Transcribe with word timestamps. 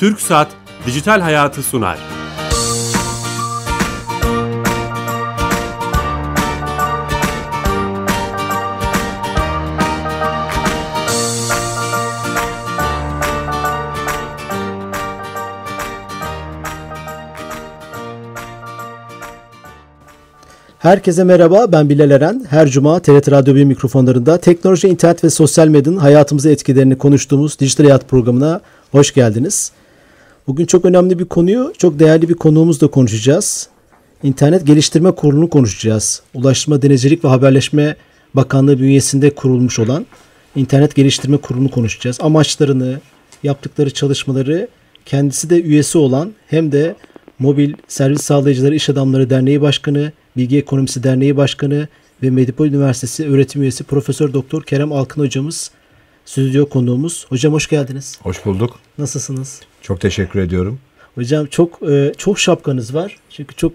Türk 0.00 0.20
Saat 0.20 0.48
Dijital 0.86 1.20
Hayatı 1.20 1.62
sunar. 1.62 1.98
Herkese 20.78 21.24
merhaba, 21.24 21.72
ben 21.72 21.88
Bilal 21.88 22.10
Eren. 22.10 22.46
Her 22.50 22.68
cuma 22.68 23.00
TRT 23.00 23.30
Radyo 23.30 23.54
1 23.54 23.64
mikrofonlarında 23.64 24.38
teknoloji, 24.38 24.88
internet 24.88 25.24
ve 25.24 25.30
sosyal 25.30 25.68
medyanın 25.68 25.96
hayatımıza 25.96 26.50
etkilerini 26.50 26.98
konuştuğumuz 26.98 27.58
Dijital 27.60 27.84
Hayat 27.84 28.08
programına 28.08 28.60
hoş 28.92 29.14
geldiniz. 29.14 29.72
Bugün 30.50 30.66
çok 30.66 30.84
önemli 30.84 31.18
bir 31.18 31.24
konuyu, 31.24 31.72
çok 31.78 31.98
değerli 31.98 32.28
bir 32.28 32.34
konuğumuzla 32.34 32.88
konuşacağız. 32.88 33.68
İnternet 34.22 34.66
Geliştirme 34.66 35.10
Kurulu'nu 35.10 35.50
konuşacağız. 35.50 36.22
Ulaştırma, 36.34 36.82
Denizcilik 36.82 37.24
ve 37.24 37.28
Haberleşme 37.28 37.96
Bakanlığı 38.34 38.78
bünyesinde 38.78 39.34
kurulmuş 39.34 39.78
olan 39.78 40.06
İnternet 40.56 40.94
Geliştirme 40.94 41.36
Kurulu'nu 41.36 41.70
konuşacağız. 41.70 42.18
Amaçlarını, 42.20 43.00
yaptıkları 43.42 43.90
çalışmaları, 43.90 44.68
kendisi 45.06 45.50
de 45.50 45.62
üyesi 45.62 45.98
olan 45.98 46.32
hem 46.46 46.72
de 46.72 46.96
Mobil 47.38 47.74
Servis 47.88 48.22
Sağlayıcıları 48.22 48.74
İş 48.74 48.88
Adamları 48.88 49.30
Derneği 49.30 49.60
Başkanı, 49.60 50.12
Bilgi 50.36 50.58
Ekonomisi 50.58 51.02
Derneği 51.02 51.36
Başkanı 51.36 51.88
ve 52.22 52.30
Medipol 52.30 52.66
Üniversitesi 52.66 53.28
öğretim 53.28 53.62
üyesi 53.62 53.84
Profesör 53.84 54.32
Doktor 54.32 54.62
Kerem 54.62 54.92
Alkın 54.92 55.22
hocamız 55.22 55.70
stüdyo 56.30 56.68
konuğumuz. 56.68 57.26
Hocam 57.28 57.52
hoş 57.52 57.68
geldiniz. 57.68 58.18
Hoş 58.22 58.44
bulduk. 58.44 58.78
Nasılsınız? 58.98 59.60
Çok 59.82 60.00
teşekkür 60.00 60.40
ediyorum. 60.40 60.78
Hocam 61.14 61.46
çok 61.46 61.82
e, 61.90 62.12
çok 62.18 62.38
şapkanız 62.38 62.94
var. 62.94 63.16
Çünkü 63.30 63.54
çok 63.56 63.72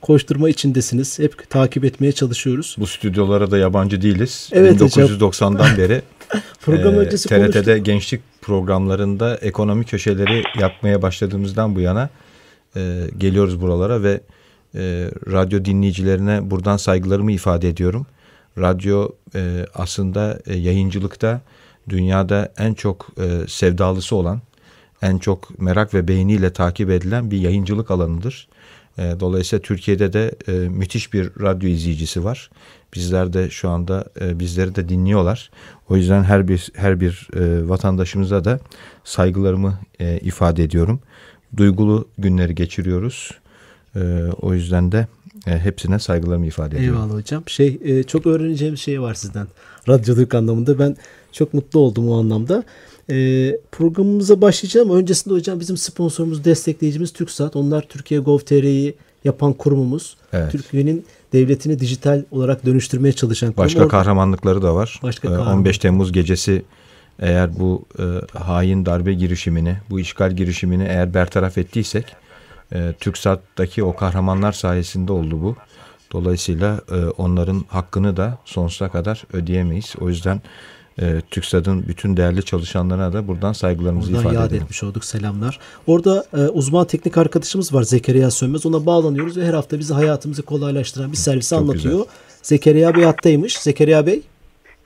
koşturma 0.00 0.48
içindesiniz. 0.48 1.18
Hep 1.18 1.50
takip 1.50 1.84
etmeye 1.84 2.12
çalışıyoruz. 2.12 2.76
Bu 2.78 2.86
stüdyolara 2.86 3.50
da 3.50 3.58
yabancı 3.58 4.02
değiliz. 4.02 4.50
Evet 4.52 4.80
1990'dan 4.80 5.78
beri 5.78 6.02
Program 6.60 6.94
e, 6.94 6.96
öncesi 6.96 7.28
TRT'de 7.28 7.62
konuştuk. 7.62 7.86
gençlik 7.86 8.20
programlarında 8.42 9.36
ekonomi 9.36 9.84
köşeleri 9.84 10.42
yapmaya 10.60 11.02
başladığımızdan 11.02 11.74
bu 11.74 11.80
yana 11.80 12.08
e, 12.76 13.04
geliyoruz 13.18 13.60
buralara 13.60 14.02
ve 14.02 14.20
e, 14.74 15.10
radyo 15.32 15.64
dinleyicilerine 15.64 16.50
buradan 16.50 16.76
saygılarımı 16.76 17.32
ifade 17.32 17.68
ediyorum. 17.68 18.06
Radyo 18.58 19.08
e, 19.34 19.66
aslında 19.74 20.40
e, 20.46 20.56
yayıncılıkta 20.56 21.40
dünyada 21.88 22.52
en 22.58 22.74
çok 22.74 23.08
e, 23.18 23.48
sevdalısı 23.48 24.16
olan, 24.16 24.40
en 25.02 25.18
çok 25.18 25.60
merak 25.60 25.94
ve 25.94 26.08
beğeniyle 26.08 26.52
takip 26.52 26.90
edilen 26.90 27.30
bir 27.30 27.38
yayıncılık 27.38 27.90
alanıdır. 27.90 28.48
E, 28.98 29.14
dolayısıyla 29.20 29.62
Türkiye'de 29.62 30.12
de 30.12 30.32
e, 30.48 30.52
müthiş 30.52 31.12
bir 31.12 31.30
radyo 31.40 31.68
izleyicisi 31.68 32.24
var. 32.24 32.50
Bizler 32.94 33.32
de 33.32 33.50
şu 33.50 33.68
anda 33.68 34.04
e, 34.20 34.38
bizleri 34.38 34.74
de 34.74 34.88
dinliyorlar. 34.88 35.50
O 35.88 35.96
yüzden 35.96 36.22
her 36.22 36.48
bir 36.48 36.72
her 36.74 37.00
bir 37.00 37.28
e, 37.36 37.68
vatandaşımıza 37.68 38.44
da 38.44 38.60
saygılarımı 39.04 39.78
e, 40.00 40.18
ifade 40.18 40.64
ediyorum. 40.64 41.00
Duygulu 41.56 42.08
günleri 42.18 42.54
geçiriyoruz. 42.54 43.30
E, 43.96 44.00
o 44.40 44.54
yüzden 44.54 44.92
de 44.92 45.06
e, 45.46 45.58
hepsine 45.58 45.98
saygılarımı 45.98 46.46
ifade 46.46 46.78
ediyorum. 46.78 47.00
Eyvallah 47.02 47.14
hocam. 47.18 47.42
Şey 47.46 47.78
e, 47.84 48.02
çok 48.02 48.26
öğreneceğim 48.26 48.76
şey 48.76 49.00
var 49.02 49.14
sizden. 49.14 49.46
Radyoculuk 49.88 50.34
anlamında 50.34 50.78
ben 50.78 50.96
çok 51.32 51.54
mutlu 51.54 51.80
oldum 51.80 52.08
o 52.08 52.18
anlamda. 52.18 52.64
E, 53.10 53.14
programımıza 53.72 54.40
başlayacağım. 54.40 54.90
Öncesinde 54.90 55.34
hocam 55.34 55.60
bizim 55.60 55.76
sponsorumuz, 55.76 56.44
destekleyicimiz 56.44 57.12
TürkSat. 57.12 57.56
Onlar 57.56 57.82
Türkiye 57.82 58.20
Gov.tr'yi 58.20 58.94
yapan 59.24 59.52
kurumumuz. 59.52 60.16
Evet. 60.32 60.52
Türkiye'nin 60.52 61.04
devletini 61.32 61.78
dijital 61.80 62.22
olarak 62.30 62.66
dönüştürmeye 62.66 63.12
çalışan 63.12 63.52
kurum. 63.52 63.64
Başka 63.64 63.78
Orada- 63.80 63.88
kahramanlıkları 63.90 64.62
da 64.62 64.74
var. 64.74 65.00
Başka 65.02 65.28
Ee, 65.28 65.30
kahraman. 65.30 65.58
15 65.58 65.78
Temmuz 65.78 66.12
gecesi 66.12 66.62
eğer 67.18 67.58
bu 67.58 67.84
e, 67.98 68.02
hain 68.38 68.86
darbe 68.86 69.12
girişimini, 69.14 69.76
bu 69.90 70.00
işgal 70.00 70.32
girişimini 70.36 70.82
eğer 70.82 71.14
bertaraf 71.14 71.58
ettiysek, 71.58 72.04
e, 72.72 72.92
TürkSat'taki 73.00 73.84
o 73.84 73.96
kahramanlar 73.96 74.52
sayesinde 74.52 75.12
oldu 75.12 75.42
bu. 75.42 75.56
Dolayısıyla 76.12 76.80
e, 76.90 76.94
onların 77.18 77.64
hakkını 77.68 78.16
da 78.16 78.38
sonsuza 78.44 78.88
kadar 78.88 79.24
ödeyemeyiz. 79.32 79.94
O 80.00 80.08
yüzden 80.08 80.40
e, 81.00 81.20
TürkSat'ın 81.30 81.84
bütün 81.88 82.16
değerli 82.16 82.44
çalışanlarına 82.44 83.12
da 83.12 83.28
buradan 83.28 83.52
saygılarımızı 83.52 84.10
Oradan 84.10 84.20
ifade 84.22 84.34
yad 84.34 84.46
edelim. 84.50 84.62
etmiş 84.62 84.82
olduk. 84.82 85.04
Selamlar. 85.04 85.58
Orada 85.86 86.24
e, 86.36 86.36
uzman 86.36 86.86
teknik 86.86 87.18
arkadaşımız 87.18 87.74
var 87.74 87.82
Zekeriya 87.82 88.30
Sönmez. 88.30 88.66
Ona 88.66 88.86
bağlanıyoruz 88.86 89.36
ve 89.38 89.46
her 89.46 89.54
hafta 89.54 89.78
bizi 89.78 89.94
hayatımızı 89.94 90.42
kolaylaştıran 90.42 91.12
bir 91.12 91.16
servisi 91.16 91.50
Çok 91.50 91.58
anlatıyor. 91.58 91.94
güzel. 91.98 92.06
Zekeriya 92.42 92.94
Bey 92.94 93.04
hattaymış. 93.04 93.58
Zekeriya 93.58 94.06
Bey 94.06 94.22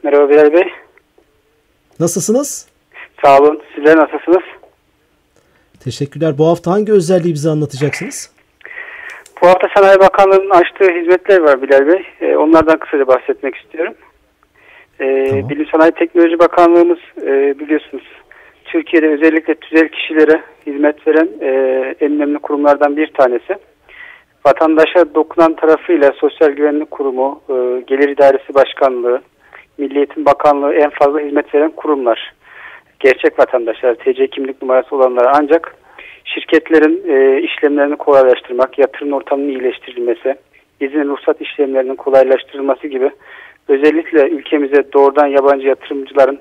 Merhaba 0.03 0.29
Bilal 0.29 0.53
Bey. 0.53 0.65
nasılsınız? 2.01 2.67
Sağ 3.25 3.39
olun. 3.39 3.61
Sizler 3.75 3.97
nasılsınız? 3.97 4.43
Teşekkürler. 5.85 6.39
Bu 6.39 6.47
hafta 6.47 6.71
hangi 6.71 6.93
özelliği 6.93 7.35
bize 7.35 7.51
anlatacaksınız? 7.51 8.35
Bu 9.43 9.47
hafta 9.47 9.69
Sanayi 9.77 9.99
Bakanlığı'nın 10.01 10.51
açtığı 10.51 10.85
hizmetler 10.85 11.41
var 11.41 11.63
Bilal 11.63 11.87
Bey. 11.87 12.03
Ee, 12.21 12.37
onlardan 12.37 12.79
kısaca 12.79 13.07
bahsetmek 13.07 13.57
istiyorum. 13.57 13.95
Ee, 15.01 15.27
Tamam. 15.29 15.49
Bilim 15.49 15.67
Sanayi 15.67 15.93
Teknoloji 15.93 16.39
Bakanlığımız 16.39 16.99
e, 17.23 17.59
biliyorsunuz 17.59 18.05
Türkiye'de 18.65 19.09
özellikle 19.09 19.55
tüzel 19.55 19.89
kişilere 19.89 20.43
hizmet 20.67 21.07
veren 21.07 21.29
e, 21.41 21.49
en 22.01 22.13
önemli 22.13 22.39
kurumlardan 22.39 22.97
bir 22.97 23.07
tanesi. 23.07 23.57
Vatandaşa 24.47 25.15
dokunan 25.15 25.57
tarafıyla 25.57 26.13
Sosyal 26.13 26.51
Güvenlik 26.51 26.91
Kurumu, 26.91 27.41
e, 27.49 27.55
Gelir 27.87 28.09
İdaresi 28.09 28.55
Başkanlığı, 28.55 29.23
Milli 29.79 29.97
Eğitim 29.99 30.25
Bakanlığı 30.25 30.75
en 30.75 30.91
fazla 30.91 31.21
hizmet 31.21 31.55
veren 31.55 31.71
kurumlar. 31.71 32.35
Gerçek 33.05 33.39
vatandaşlar, 33.39 33.95
TC 33.95 34.27
kimlik 34.27 34.63
numarası 34.63 34.97
olanlara 34.97 35.33
ancak 35.35 35.77
şirketlerin 36.25 37.03
e, 37.09 37.43
işlemlerini 37.43 37.97
kolaylaştırmak, 37.97 38.79
yatırım 38.79 39.13
ortamının 39.13 39.49
iyileştirilmesi, 39.49 40.35
izin 40.81 41.09
ruhsat 41.09 41.41
işlemlerinin 41.41 41.95
kolaylaştırılması 41.95 42.87
gibi 42.87 43.11
özellikle 43.69 44.29
ülkemize 44.29 44.93
doğrudan 44.93 45.27
yabancı 45.27 45.67
yatırımcıların 45.67 46.39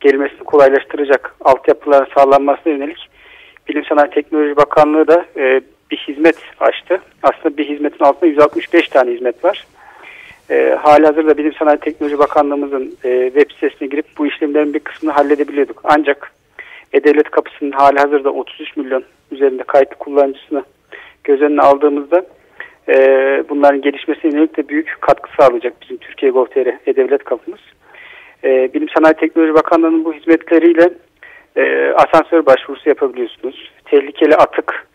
gelmesini 0.00 0.38
kolaylaştıracak 0.38 1.34
altyapıların 1.40 2.08
sağlanmasına 2.14 2.72
yönelik 2.72 3.08
Bilim 3.68 3.84
Sanayi 3.84 4.10
Teknoloji 4.10 4.56
Bakanlığı 4.56 5.08
da 5.08 5.24
e, 5.36 5.60
bir 5.90 5.96
hizmet 5.96 6.36
açtı. 6.60 7.00
Aslında 7.22 7.56
bir 7.56 7.68
hizmetin 7.68 8.04
altında 8.04 8.26
165 8.26 8.88
tane 8.88 9.10
hizmet 9.10 9.44
var. 9.44 9.66
E, 10.50 10.78
halihazırda 10.82 11.38
Bilim 11.38 11.52
Sanayi 11.52 11.78
Teknoloji 11.78 12.18
Bakanlığımızın 12.18 12.96
e, 13.04 13.30
web 13.34 13.50
sitesine 13.50 13.88
girip 13.88 14.06
bu 14.18 14.26
işlemlerin 14.26 14.74
bir 14.74 14.78
kısmını 14.78 15.12
halledebiliyorduk. 15.12 15.80
Ancak 15.84 16.32
E-Devlet 16.92 17.30
kapısının 17.30 17.72
hali 17.72 17.98
hazırda 17.98 18.30
33 18.30 18.76
milyon 18.76 19.04
üzerinde 19.30 19.62
kayıtlı 19.62 19.96
kullanıcısını 19.96 20.64
göz 21.24 21.42
önüne 21.42 21.62
aldığımızda 21.62 22.26
e, 22.88 22.94
bunların 23.48 23.80
gelişmesine 23.80 24.32
yönelik 24.32 24.56
de 24.56 24.68
büyük 24.68 24.96
katkı 25.00 25.30
sağlayacak 25.36 25.74
bizim 25.82 25.96
Türkiye 25.96 26.32
Gov.tr 26.32 26.66
E-Devlet 26.86 27.24
kapımız. 27.24 27.60
E, 28.44 28.74
Bilim 28.74 28.88
Sanayi 28.88 29.14
Teknoloji 29.14 29.54
Bakanlığı'nın 29.54 30.04
bu 30.04 30.12
hizmetleriyle 30.12 30.90
e, 31.56 31.92
asansör 31.92 32.46
başvurusu 32.46 32.88
yapabiliyorsunuz. 32.88 33.72
Tehlikeli 33.84 34.36
atık 34.36 34.88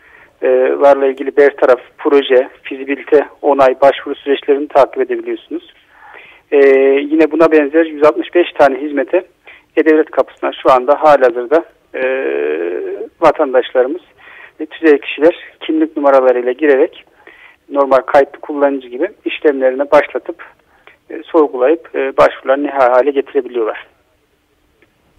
larla 0.82 1.08
ilgili 1.08 1.38
bertaraf, 1.38 1.80
proje, 1.98 2.50
fizibilite, 2.64 3.28
onay, 3.42 3.76
başvuru 3.82 4.16
süreçlerini 4.16 4.68
takip 4.68 5.02
edebiliyorsunuz. 5.02 5.74
E, 6.52 6.58
yine 7.12 7.32
buna 7.32 7.52
benzer 7.52 7.86
165 7.86 8.52
tane 8.60 8.82
hizmete 8.82 9.24
E-Devlet 9.78 10.12
kapısına 10.12 10.52
şu 10.64 10.72
anda 10.72 11.04
halihazırda 11.04 11.66
e, 11.96 12.04
vatandaşlarımız 13.22 14.02
ve 14.60 14.66
tüzel 14.66 14.98
kişiler 14.98 15.36
kimlik 15.60 15.98
numaralarıyla 15.98 16.52
girerek 16.52 17.06
normal 17.70 17.98
kayıtlı 17.98 18.40
kullanıcı 18.40 18.88
gibi 18.88 19.10
işlemlerine 19.26 19.92
başlatıp 19.92 20.44
e, 21.10 21.22
sorgulayıp 21.26 21.96
e, 21.96 22.18
başvurularını 22.18 22.64
nihai 22.64 22.90
hale 22.90 23.12
getirebiliyorlar. 23.12 23.88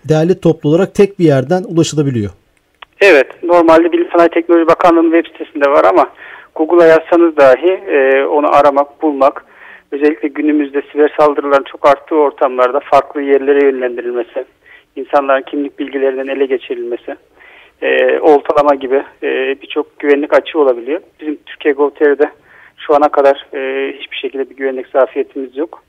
Değerli 0.09 0.41
toplu 0.41 0.69
olarak 0.69 0.95
tek 0.95 1.19
bir 1.19 1.25
yerden 1.25 1.63
ulaşılabiliyor. 1.63 2.31
Evet, 3.07 3.43
normalde 3.43 3.93
Bilim 3.93 4.09
Sanayi 4.13 4.29
Teknoloji 4.29 4.67
Bakanlığı'nın 4.67 5.13
web 5.13 5.33
sitesinde 5.33 5.71
var 5.71 5.85
ama 5.85 6.11
Google'a 6.55 6.87
yazsanız 6.87 7.37
dahi 7.37 7.71
e, 7.71 8.25
onu 8.25 8.57
aramak, 8.57 9.03
bulmak, 9.03 9.45
özellikle 9.93 10.29
günümüzde 10.29 10.83
siber 10.93 11.15
saldırıların 11.21 11.65
çok 11.65 11.89
arttığı 11.89 12.15
ortamlarda 12.15 12.81
farklı 12.81 13.23
yerlere 13.23 13.65
yönlendirilmesi, 13.67 14.45
insanların 14.97 15.43
kimlik 15.43 15.79
bilgilerinin 15.79 16.29
ele 16.29 16.47
geçirilmesi, 16.47 17.17
e, 17.83 18.19
oltalama 18.21 18.75
gibi 18.75 19.03
e, 19.23 19.57
birçok 19.63 19.99
güvenlik 19.99 20.33
açığı 20.33 20.59
olabiliyor. 20.59 21.01
Bizim 21.21 21.39
Türkiye 21.47 21.75
Gov.tr'de 21.75 22.31
şu 22.77 22.95
ana 22.95 23.09
kadar 23.09 23.47
e, 23.55 23.93
hiçbir 23.99 24.17
şekilde 24.17 24.51
bir 24.51 24.57
güvenlik 24.57 24.87
zafiyetimiz 24.87 25.57
yok. 25.57 25.83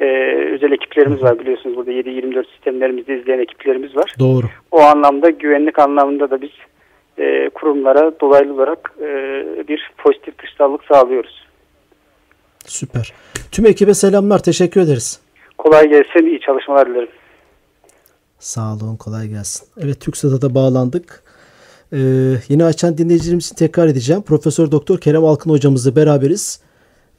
E, 0.00 0.06
özel 0.54 0.72
ekiplerimiz 0.72 1.22
var 1.22 1.38
biliyorsunuz 1.38 1.76
burada 1.76 1.92
7-24 1.92 2.44
sistemlerimizde 2.54 3.20
izleyen 3.20 3.38
ekiplerimiz 3.38 3.96
var. 3.96 4.14
Doğru. 4.18 4.46
O 4.70 4.80
anlamda 4.80 5.30
güvenlik 5.30 5.78
anlamında 5.78 6.30
da 6.30 6.42
biz 6.42 6.50
e, 7.18 7.50
kurumlara 7.54 8.12
dolaylı 8.20 8.54
olarak 8.54 8.92
e, 9.00 9.06
bir 9.68 9.90
pozitif 9.98 10.38
dışsallık 10.38 10.84
sağlıyoruz. 10.84 11.46
Süper. 12.66 13.12
Tüm 13.52 13.66
ekibe 13.66 13.94
selamlar. 13.94 14.42
Teşekkür 14.42 14.80
ederiz. 14.80 15.20
Kolay 15.58 15.88
gelsin. 15.88 16.26
iyi 16.26 16.40
çalışmalar 16.40 16.88
dilerim. 16.88 17.08
Sağ 18.38 18.74
olun. 18.74 18.96
Kolay 18.96 19.28
gelsin. 19.28 19.68
Evet 19.84 20.00
TürkSat'a 20.00 20.42
da 20.42 20.54
bağlandık. 20.54 21.22
Ee, 21.92 21.98
yeni 22.48 22.64
açan 22.64 22.98
dinleyicilerimizi 22.98 23.54
tekrar 23.54 23.86
edeceğim. 23.86 24.22
Profesör 24.22 24.70
Doktor 24.70 24.98
Kerem 24.98 25.24
Alkın 25.24 25.50
hocamızla 25.50 25.96
beraberiz. 25.96 26.62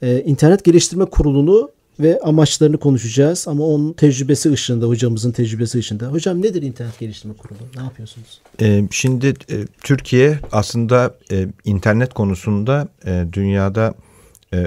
Ee, 0.02 0.20
İnternet 0.20 0.64
Geliştirme 0.64 1.04
Kurulu'nu 1.04 1.70
ve 2.00 2.20
amaçlarını 2.20 2.78
konuşacağız. 2.78 3.48
Ama 3.48 3.64
onun 3.64 3.92
tecrübesi 3.92 4.52
ışığında, 4.52 4.86
hocamızın 4.86 5.32
tecrübesi 5.32 5.78
ışığında. 5.78 6.06
Hocam 6.06 6.42
nedir 6.42 6.62
İnternet 6.62 6.98
Geliştirme 6.98 7.34
Kurulu? 7.34 7.58
Ne 7.76 7.82
yapıyorsunuz? 7.82 8.40
Ee, 8.60 8.88
şimdi 8.90 9.26
e, 9.26 9.66
Türkiye 9.82 10.38
aslında 10.52 11.14
e, 11.30 11.46
internet 11.64 12.14
konusunda 12.14 12.88
e, 13.06 13.26
dünyada 13.32 13.94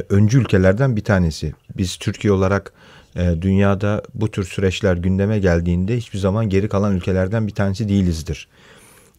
öncü 0.10 0.42
ülkelerden 0.42 0.96
bir 0.96 1.04
tanesi. 1.04 1.54
Biz 1.78 1.96
Türkiye 1.96 2.34
olarak 2.34 2.74
dünyada 3.42 4.02
bu 4.14 4.32
tür 4.32 4.44
süreçler 4.44 4.98
gündeme 4.98 5.40
geldiğinde 5.40 5.98
hiçbir 5.98 6.20
zaman 6.20 6.50
geri 6.50 6.70
kalan 6.70 6.96
ülkelerden 6.96 7.48
bir 7.48 7.54
tanesi 7.54 7.90
değilizdir. 7.90 8.48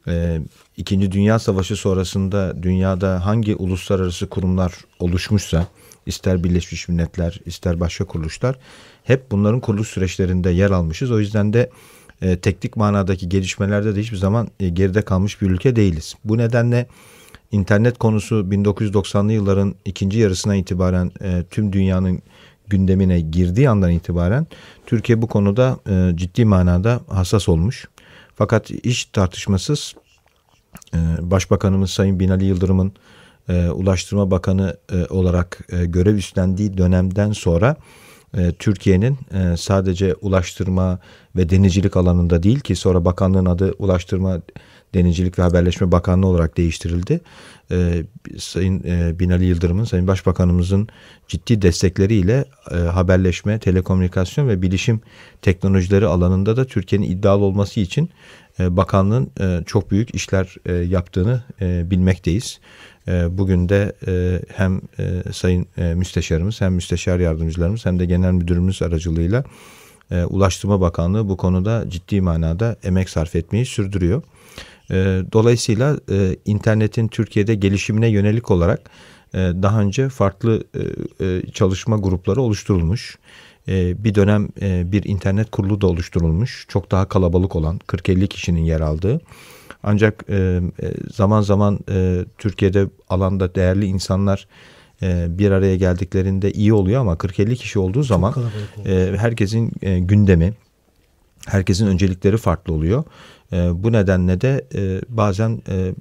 E, 0.08 0.40
İkinci 0.76 1.12
Dünya 1.12 1.38
Savaşı 1.38 1.76
sonrasında 1.76 2.62
dünyada 2.62 3.26
hangi 3.26 3.56
uluslararası 3.56 4.26
kurumlar 4.26 4.74
oluşmuşsa, 4.98 5.66
ister 6.06 6.44
Birleşmiş 6.44 6.88
Milletler, 6.88 7.40
ister 7.46 7.80
başka 7.80 8.04
kuruluşlar, 8.04 8.58
hep 9.04 9.30
bunların 9.30 9.60
kuruluş 9.60 9.88
süreçlerinde 9.88 10.50
yer 10.50 10.70
almışız. 10.70 11.10
O 11.10 11.20
yüzden 11.20 11.52
de 11.52 11.70
e, 12.22 12.38
teknik 12.38 12.76
manadaki 12.76 13.28
gelişmelerde 13.28 13.96
de 13.96 14.00
hiçbir 14.00 14.16
zaman 14.16 14.48
e, 14.60 14.68
geride 14.68 15.02
kalmış 15.02 15.42
bir 15.42 15.50
ülke 15.50 15.76
değiliz. 15.76 16.14
Bu 16.24 16.38
nedenle 16.38 16.86
internet 17.52 17.98
konusu 17.98 18.34
1990'lı 18.34 19.32
yılların 19.32 19.74
ikinci 19.84 20.18
yarısına 20.18 20.56
itibaren 20.56 21.10
e, 21.22 21.44
tüm 21.50 21.72
dünyanın 21.72 22.22
gündemine 22.68 23.20
girdiği 23.20 23.70
andan 23.70 23.90
itibaren 23.90 24.46
Türkiye 24.86 25.22
bu 25.22 25.26
konuda 25.26 25.78
e, 25.88 26.16
ciddi 26.16 26.44
manada 26.44 27.00
hassas 27.08 27.48
olmuş. 27.48 27.88
Fakat 28.34 28.70
hiç 28.70 29.04
tartışmasız 29.04 29.94
e, 30.94 30.98
Başbakanımız 31.20 31.90
Sayın 31.90 32.20
Binali 32.20 32.44
Yıldırım'ın 32.44 32.92
e, 33.48 33.68
Ulaştırma 33.70 34.30
Bakanı 34.30 34.76
e, 34.92 35.06
olarak 35.06 35.58
e, 35.68 35.84
görev 35.84 36.14
üstlendiği 36.14 36.78
dönemden 36.78 37.32
sonra 37.32 37.76
e, 38.36 38.52
Türkiye'nin 38.52 39.18
e, 39.34 39.56
sadece 39.56 40.14
ulaştırma 40.14 40.98
ve 41.36 41.50
denizcilik 41.50 41.96
alanında 41.96 42.42
değil 42.42 42.60
ki 42.60 42.76
sonra 42.76 43.04
bakanlığın 43.04 43.46
adı 43.46 43.72
Ulaştırma 43.78 44.40
Denizcilik 44.94 45.38
ve 45.38 45.42
Haberleşme 45.42 45.92
Bakanlığı 45.92 46.26
olarak 46.26 46.56
değiştirildi. 46.56 47.20
E, 47.70 48.02
Sayın 48.38 48.82
e, 48.84 49.18
Binali 49.18 49.44
Yıldırım'ın, 49.44 49.84
Sayın 49.84 50.06
Başbakanımızın 50.06 50.88
ciddi 51.28 51.62
destekleriyle 51.62 52.44
e, 52.70 52.74
haberleşme, 52.76 53.58
telekomünikasyon 53.58 54.48
ve 54.48 54.62
bilişim 54.62 55.00
teknolojileri 55.42 56.06
alanında 56.06 56.56
da 56.56 56.64
Türkiye'nin 56.64 57.10
iddialı 57.10 57.44
olması 57.44 57.80
için 57.80 58.10
e, 58.60 58.76
bakanlığın 58.76 59.30
e, 59.40 59.64
çok 59.66 59.90
büyük 59.90 60.14
işler 60.14 60.54
e, 60.66 60.72
yaptığını 60.72 61.42
bilmekteyiz. 61.60 62.60
E, 63.08 63.38
bugün 63.38 63.68
de 63.68 63.92
e, 64.06 64.40
hem 64.56 64.80
e, 64.98 65.32
Sayın 65.32 65.66
e, 65.78 65.94
Müsteşarımız 65.94 66.60
hem 66.60 66.74
Müsteşar 66.74 67.18
Yardımcılarımız 67.18 67.86
hem 67.86 67.98
de 67.98 68.06
Genel 68.06 68.32
Müdürümüz 68.32 68.82
aracılığıyla 68.82 69.44
Ulaştırma 70.28 70.80
Bakanlığı 70.80 71.28
bu 71.28 71.36
konuda 71.36 71.90
ciddi 71.90 72.20
manada 72.20 72.76
emek 72.82 73.10
sarf 73.10 73.36
etmeyi 73.36 73.66
sürdürüyor. 73.66 74.22
Dolayısıyla 75.32 75.96
internetin 76.44 77.08
Türkiye'de 77.08 77.54
gelişimine 77.54 78.08
yönelik 78.08 78.50
olarak 78.50 78.90
daha 79.34 79.80
önce 79.80 80.08
farklı 80.08 80.64
çalışma 81.52 81.96
grupları 81.96 82.40
oluşturulmuş. 82.40 83.18
Bir 83.68 84.14
dönem 84.14 84.48
bir 84.92 85.04
internet 85.04 85.50
kurulu 85.50 85.80
da 85.80 85.86
oluşturulmuş. 85.86 86.66
Çok 86.68 86.90
daha 86.90 87.08
kalabalık 87.08 87.56
olan 87.56 87.78
40-50 87.78 88.28
kişinin 88.28 88.64
yer 88.64 88.80
aldığı. 88.80 89.20
Ancak 89.86 90.24
e, 90.30 90.60
zaman 91.14 91.40
zaman 91.40 91.78
e, 91.90 92.24
Türkiye'de 92.38 92.86
alanda 93.08 93.54
değerli 93.54 93.86
insanlar 93.86 94.48
e, 95.02 95.38
bir 95.38 95.50
araya 95.50 95.76
geldiklerinde 95.76 96.52
iyi 96.52 96.72
oluyor 96.72 97.00
ama 97.00 97.12
40-50 97.14 97.54
kişi 97.54 97.78
olduğu 97.78 98.02
zaman 98.02 98.34
e, 98.86 99.14
herkesin 99.16 99.72
e, 99.82 99.98
gündemi, 99.98 100.54
herkesin 101.46 101.86
öncelikleri 101.86 102.36
farklı 102.36 102.72
oluyor. 102.72 103.04
E, 103.52 103.82
bu 103.82 103.92
nedenle 103.92 104.40
de 104.40 104.66
e, 104.74 105.00
bazen 105.08 105.62
e, 105.68 105.94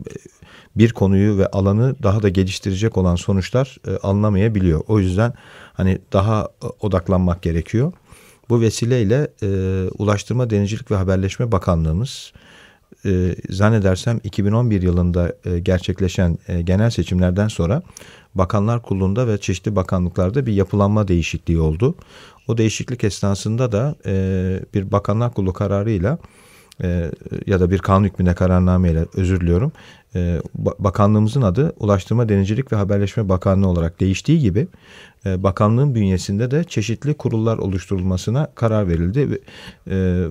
bir 0.76 0.94
konuyu 0.94 1.38
ve 1.38 1.48
alanı 1.48 1.96
daha 2.04 2.24
da 2.24 2.30
geliştirecek 2.30 2.98
olan 2.98 3.16
sonuçlar 3.16 3.78
e, 3.88 3.98
alınamayabiliyor. 3.98 4.82
O 4.88 5.00
yüzden 5.00 5.34
hani 5.74 6.00
daha 6.14 6.50
e, 6.64 6.68
odaklanmak 6.80 7.42
gerekiyor. 7.42 7.94
Bu 8.50 8.62
vesileyle 8.62 9.28
e, 9.44 9.48
Ulaştırma 9.98 10.50
Denizcilik 10.50 10.92
ve 10.92 10.96
Haberleşme 10.96 11.52
Bakanlığımız 11.52 12.34
e, 13.06 13.36
zannedersem 13.50 14.20
2011 14.24 14.82
yılında 14.82 15.34
e, 15.46 15.60
gerçekleşen 15.60 16.38
e, 16.48 16.62
genel 16.62 16.90
seçimlerden 16.90 17.48
sonra 17.48 17.82
Bakanlar 18.36 18.82
Kurulu'nda 18.82 19.28
ve 19.28 19.38
çeşitli 19.38 19.76
bakanlıklarda 19.76 20.46
bir 20.46 20.54
yapılanma 20.54 21.08
değişikliği 21.08 21.60
oldu. 21.60 21.96
O 22.48 22.58
değişiklik 22.58 23.04
esnasında 23.04 23.72
da 23.72 23.96
bir 24.74 24.92
Bakanlar 24.92 25.34
Kurulu 25.34 25.54
kararıyla 25.54 26.18
e, 26.84 27.12
ya 27.48 27.60
da 27.60 27.72
bir 27.72 27.78
kanun 27.78 28.06
hükmüne 28.06 28.34
kararnameyle 28.34 29.06
özür 29.16 29.42
diliyorum. 29.42 29.72
E, 30.16 30.42
bakanlığımızın 30.80 31.42
adı 31.42 31.74
Ulaştırma 31.80 32.30
Denizcilik 32.30 32.72
ve 32.72 32.76
Haberleşme 32.76 33.30
Bakanlığı 33.30 33.68
olarak 33.68 34.00
değiştiği 34.00 34.40
gibi 34.40 34.68
e, 35.26 35.44
bakanlığın 35.44 35.96
bünyesinde 35.96 36.52
de 36.52 36.64
çeşitli 36.64 37.14
kurullar 37.14 37.58
oluşturulmasına 37.58 38.48
karar 38.56 38.88
verildi. 38.88 39.42
E, 39.90 40.26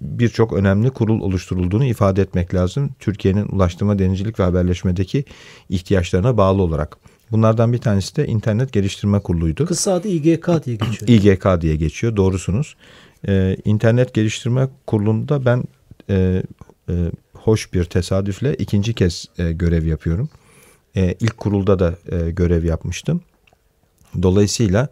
birçok 0.00 0.52
önemli 0.52 0.90
kurul 0.90 1.20
oluşturulduğunu 1.20 1.84
ifade 1.84 2.22
etmek 2.22 2.54
lazım. 2.54 2.90
Türkiye'nin 2.98 3.48
ulaştırma, 3.48 3.98
denizcilik 3.98 4.40
ve 4.40 4.44
haberleşmedeki 4.44 5.24
ihtiyaçlarına 5.68 6.36
bağlı 6.36 6.62
olarak. 6.62 6.96
Bunlardan 7.32 7.72
bir 7.72 7.78
tanesi 7.78 8.16
de 8.16 8.26
İnternet 8.26 8.72
Geliştirme 8.72 9.20
Kurulu'ydu. 9.20 9.66
Kısa 9.66 9.92
adı 9.92 10.08
İGK 10.08 10.48
diye 10.64 10.76
geçiyor. 10.76 11.08
İGK 11.08 11.60
diye 11.60 11.76
geçiyor. 11.76 12.16
Doğrusunuz. 12.16 12.76
Ee, 13.28 13.56
İnternet 13.64 14.14
Geliştirme 14.14 14.68
Kurulu'nda 14.86 15.44
ben 15.44 15.64
e, 16.10 16.42
e, 16.88 16.94
hoş 17.34 17.72
bir 17.72 17.84
tesadüfle 17.84 18.54
ikinci 18.54 18.94
kez 18.94 19.26
e, 19.38 19.52
görev 19.52 19.86
yapıyorum. 19.86 20.28
E, 20.96 21.14
ilk 21.20 21.36
kurulda 21.36 21.78
da 21.78 21.94
e, 22.12 22.30
görev 22.30 22.64
yapmıştım. 22.64 23.20
Dolayısıyla 24.22 24.88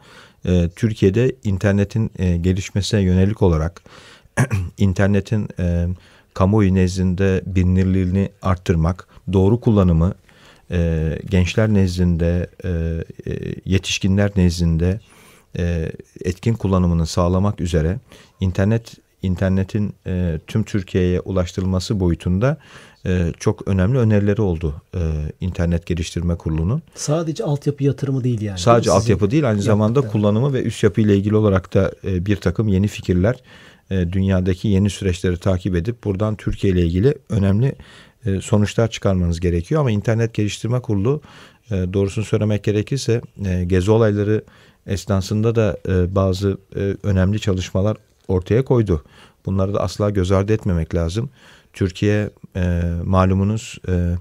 e, 0.47 0.69
Türkiye'de 0.77 1.37
internetin 1.45 2.11
e, 2.19 2.37
gelişmesine 2.37 3.01
yönelik 3.01 3.43
olarak 3.43 3.83
internetin 4.79 5.49
e, 5.59 5.87
kamuoyu 6.35 6.75
nezdinde 6.75 7.43
bilinirliğini 7.47 8.31
arttırmak, 8.43 9.09
doğru 9.33 9.61
kullanımı 9.61 10.15
e, 10.71 11.19
gençler 11.31 11.75
nezdinde, 11.75 12.51
e, 12.65 12.71
e, 13.33 13.55
yetişkinler 13.65 14.33
nezdinde 14.37 15.01
e, 15.59 15.93
etkin 16.25 16.55
kullanımını 16.55 17.07
sağlamak 17.07 17.61
üzere 17.61 17.99
internet 18.41 18.95
internetin 19.23 19.95
e, 20.07 20.39
tüm 20.47 20.63
Türkiye'ye 20.63 21.21
ulaştırılması 21.21 22.01
boyutunda 22.01 22.57
e, 23.07 23.33
çok 23.39 23.69
önemli 23.69 23.99
önerileri 23.99 24.43
oldu 24.43 24.83
e, 24.95 25.01
internet 25.41 25.87
geliştirme 25.87 26.37
kurulunun. 26.37 26.83
Sadece 26.95 27.45
altyapı 27.45 27.85
yatırımı 27.85 28.25
değil 28.25 28.41
yani. 28.41 28.59
Sadece 28.59 28.91
değil 28.91 28.97
altyapı 28.97 29.31
değil 29.31 29.49
aynı 29.49 29.63
zamanda 29.63 30.01
kullanımı 30.01 30.53
ve 30.53 30.63
üst 30.63 30.83
yapı 30.83 31.01
ile 31.01 31.17
ilgili 31.17 31.37
olarak 31.37 31.75
da 31.75 31.93
e, 32.05 32.27
bir 32.27 32.37
takım 32.37 32.69
yeni 32.69 32.89
fikirler 32.89 33.37
e, 33.91 34.13
dünyadaki 34.13 34.69
yeni 34.69 34.91
süreçleri 34.91 35.37
takip 35.37 35.77
edip 35.77 36.05
buradan 36.05 36.37
Türkiye 36.37 36.73
ile 36.73 36.87
ilgili 36.87 37.15
önemli 37.29 37.75
e, 38.27 38.41
sonuçlar 38.41 38.91
çıkarmanız 38.91 39.41
gerekiyor. 39.41 39.81
Ama 39.81 39.91
internet 39.91 40.35
geliştirme 40.35 40.81
kurulu 40.81 41.21
e, 41.71 41.75
doğrusunu 41.75 42.25
söylemek 42.25 42.65
gerekirse 42.65 43.21
e, 43.47 43.65
gezi 43.65 43.91
olayları 43.91 44.45
esnasında 44.87 45.55
da 45.55 45.77
e, 45.89 46.15
bazı 46.15 46.59
e, 46.77 46.97
önemli 47.03 47.41
çalışmalar 47.41 47.97
ortaya 48.29 48.65
koydu. 48.65 49.05
Bunları 49.47 49.75
da 49.75 49.81
asla 49.81 50.11
göz 50.11 50.33
ardı 50.33 50.53
etmemek 50.53 50.95
lazım. 50.95 51.31
Türkiye 51.73 52.31
e, 52.57 52.83
malumunuz 53.05 53.79
e, 53.89 54.15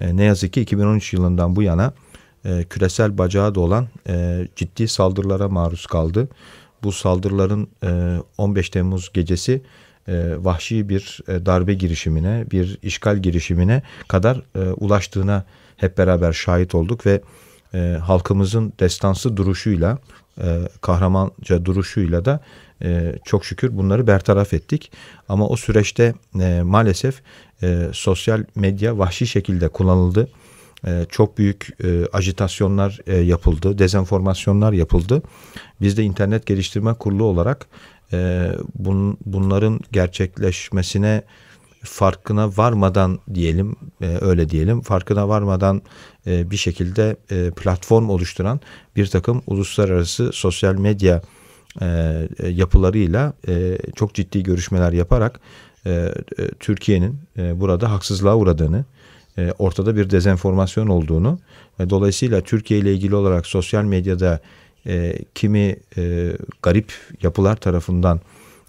e, 0.00 0.16
ne 0.16 0.24
yazık 0.24 0.52
ki 0.52 0.60
2013 0.60 1.12
yılından 1.12 1.56
bu 1.56 1.62
yana 1.62 1.92
e, 2.44 2.64
küresel 2.64 3.18
bacağı 3.18 3.54
da 3.54 3.60
olan 3.60 3.88
e, 4.08 4.48
ciddi 4.56 4.88
saldırılara 4.88 5.48
maruz 5.48 5.86
kaldı. 5.86 6.28
Bu 6.82 6.92
saldırıların 6.92 7.68
e, 7.84 8.18
15 8.38 8.70
Temmuz 8.70 9.12
gecesi 9.12 9.62
e, 10.08 10.34
vahşi 10.38 10.88
bir 10.88 11.20
e, 11.28 11.46
darbe 11.46 11.74
girişimine, 11.74 12.44
bir 12.50 12.78
işgal 12.82 13.18
girişimine 13.18 13.82
kadar 14.08 14.42
e, 14.54 14.58
ulaştığına 14.58 15.44
hep 15.76 15.98
beraber 15.98 16.32
şahit 16.32 16.74
olduk 16.74 17.06
ve 17.06 17.20
e, 17.74 17.78
halkımızın 17.78 18.72
destansı 18.80 19.36
duruşuyla 19.36 19.98
e, 20.38 20.58
kahramanca 20.80 21.64
duruşuyla 21.64 22.24
da 22.24 22.40
e, 22.82 23.14
çok 23.24 23.44
şükür 23.44 23.76
bunları 23.76 24.06
bertaraf 24.06 24.54
ettik. 24.54 24.92
Ama 25.28 25.48
o 25.48 25.56
süreçte 25.56 26.14
e, 26.40 26.62
maalesef 26.62 27.22
e, 27.62 27.88
sosyal 27.92 28.44
medya 28.54 28.98
vahşi 28.98 29.26
şekilde 29.26 29.68
kullanıldı. 29.68 30.28
E, 30.86 31.06
çok 31.08 31.38
büyük 31.38 31.68
e, 31.84 32.06
ajitasyonlar 32.12 32.98
e, 33.06 33.16
yapıldı, 33.16 33.78
dezenformasyonlar 33.78 34.72
yapıldı. 34.72 35.22
Biz 35.80 35.96
de 35.96 36.02
internet 36.02 36.46
geliştirme 36.46 36.94
kurulu 36.94 37.24
olarak 37.24 37.66
e, 38.12 38.50
bun, 38.74 39.18
bunların 39.26 39.80
gerçekleşmesine 39.92 41.22
farkına 41.82 42.56
varmadan 42.56 43.18
diyelim 43.34 43.76
e, 44.00 44.18
öyle 44.20 44.48
diyelim 44.48 44.80
farkına 44.80 45.28
varmadan 45.28 45.82
e, 46.26 46.50
bir 46.50 46.56
şekilde 46.56 47.16
e, 47.30 47.50
platform 47.50 48.10
oluşturan 48.10 48.60
bir 48.96 49.06
takım 49.06 49.42
uluslararası 49.46 50.30
sosyal 50.32 50.74
medya 50.74 51.22
e, 51.80 51.86
e 52.38 52.48
yapılarıyla 52.48 53.32
e, 53.48 53.78
çok 53.96 54.14
ciddi 54.14 54.42
görüşmeler 54.42 54.92
yaparak 54.92 55.40
e, 55.86 55.90
e, 55.90 56.12
Türkiye'nin 56.60 57.18
e, 57.38 57.60
burada 57.60 57.92
haksızlığa 57.92 58.36
uğradığını 58.36 58.84
e, 59.38 59.52
ortada 59.58 59.96
bir 59.96 60.10
dezenformasyon 60.10 60.86
olduğunu 60.86 61.38
ve 61.80 61.90
dolayısıyla 61.90 62.40
Türkiye 62.40 62.80
ile 62.80 62.92
ilgili 62.94 63.14
olarak 63.14 63.46
sosyal 63.46 63.84
medyada 63.84 64.40
e, 64.86 65.18
kimi 65.34 65.76
e, 65.96 66.32
garip 66.62 66.92
yapılar 67.22 67.56
tarafından 67.56 68.20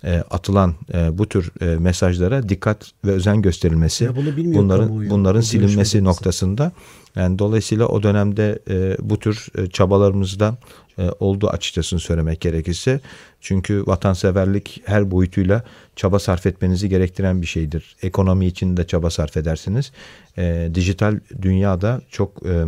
e, 0.03 0.23
atılan 0.31 0.75
e, 0.93 1.17
bu 1.17 1.29
tür 1.29 1.51
e, 1.61 1.65
mesajlara 1.65 2.49
dikkat 2.49 2.91
ve 3.05 3.11
özen 3.11 3.41
gösterilmesi, 3.41 4.09
bunların 4.35 5.09
bunların 5.09 5.41
silinmesi 5.41 6.03
noktasında 6.03 6.71
yani 7.15 7.39
dolayısıyla 7.39 7.87
o 7.87 8.03
dönemde 8.03 8.59
e, 8.69 8.97
bu 8.99 9.19
tür 9.19 9.47
e, 9.57 9.67
çabalarımızda 9.67 10.57
e, 10.97 11.09
oldu 11.19 11.47
açıkçası 11.47 11.99
söylemek 11.99 12.41
gerekirse. 12.41 12.99
Çünkü 13.41 13.83
vatanseverlik 13.87 14.81
her 14.85 15.11
boyutuyla 15.11 15.63
çaba 15.95 16.19
sarf 16.19 16.45
etmenizi 16.45 16.89
gerektiren 16.89 17.41
bir 17.41 17.47
şeydir. 17.47 17.95
Ekonomi 18.01 18.45
için 18.45 18.77
de 18.77 18.87
çaba 18.87 19.09
sarf 19.09 19.37
edersiniz. 19.37 19.91
E, 20.37 20.71
dijital 20.73 21.19
dünyada 21.41 22.01
çok 22.09 22.45
e, 22.45 22.65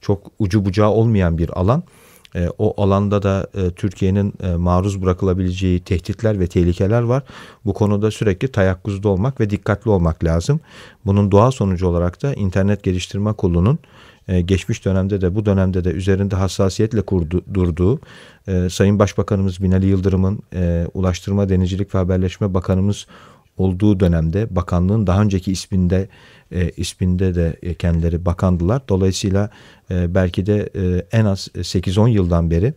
çok 0.00 0.30
ucu 0.38 0.64
bucağı 0.64 0.90
olmayan 0.90 1.38
bir 1.38 1.60
alan. 1.60 1.82
E, 2.36 2.50
o 2.58 2.82
alanda 2.82 3.22
da 3.22 3.46
e, 3.54 3.70
Türkiye'nin 3.70 4.34
e, 4.42 4.56
maruz 4.56 5.02
bırakılabileceği 5.02 5.80
tehditler 5.80 6.40
ve 6.40 6.46
tehlikeler 6.46 7.02
var. 7.02 7.22
Bu 7.64 7.74
konuda 7.74 8.10
sürekli 8.10 8.48
tayakkuzda 8.48 9.08
olmak 9.08 9.40
ve 9.40 9.50
dikkatli 9.50 9.90
olmak 9.90 10.24
lazım. 10.24 10.60
Bunun 11.06 11.30
doğal 11.30 11.50
sonucu 11.50 11.88
olarak 11.88 12.22
da 12.22 12.34
İnternet 12.34 12.82
Geliştirme 12.82 13.32
Kurulu'nun 13.32 13.78
e, 14.28 14.40
geçmiş 14.40 14.84
dönemde 14.84 15.20
de 15.20 15.34
bu 15.34 15.46
dönemde 15.46 15.84
de 15.84 15.90
üzerinde 15.90 16.36
hassasiyetle 16.36 17.02
kurdu, 17.02 17.42
durduğu 17.54 18.00
e, 18.48 18.68
Sayın 18.70 18.98
Başbakanımız 18.98 19.62
Binali 19.62 19.86
Yıldırım'ın 19.86 20.38
e, 20.54 20.86
Ulaştırma 20.94 21.48
Denizcilik 21.48 21.94
ve 21.94 21.98
Haberleşme 21.98 22.54
Bakanımız 22.54 23.06
olduğu 23.56 24.00
dönemde 24.00 24.56
bakanlığın 24.56 25.06
daha 25.06 25.22
önceki 25.22 25.52
isminde 25.52 26.08
e, 26.52 26.70
isminde 26.70 27.34
de 27.34 27.56
e, 27.62 27.74
kendileri 27.74 28.24
bakandılar. 28.24 28.82
Dolayısıyla 28.88 29.50
e, 29.90 30.14
belki 30.14 30.46
de 30.46 30.70
e, 30.74 31.06
en 31.12 31.24
az 31.24 31.48
8-10 31.54 32.08
yıldan 32.08 32.50
beri 32.50 32.74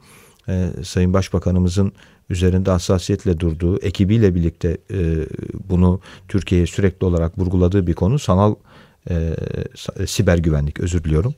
e, 0.50 0.70
Sayın 0.84 1.14
Başbakanımızın 1.14 1.94
üzerinde 2.30 2.72
hassasiyetle 2.72 3.40
durduğu, 3.40 3.80
ekibiyle 3.80 4.36
birlikte 4.36 4.78
e, 4.92 5.26
bunu 5.70 6.00
Türkiye'ye 6.28 6.68
sürekli 6.68 7.06
olarak 7.06 7.38
vurguladığı 7.38 7.88
bir 7.88 7.94
konu 7.94 8.20
sanal 8.20 8.56
e, 9.10 9.36
siber 10.06 10.38
güvenlik 10.38 10.80
özür 10.80 11.04
diliyorum. 11.04 11.36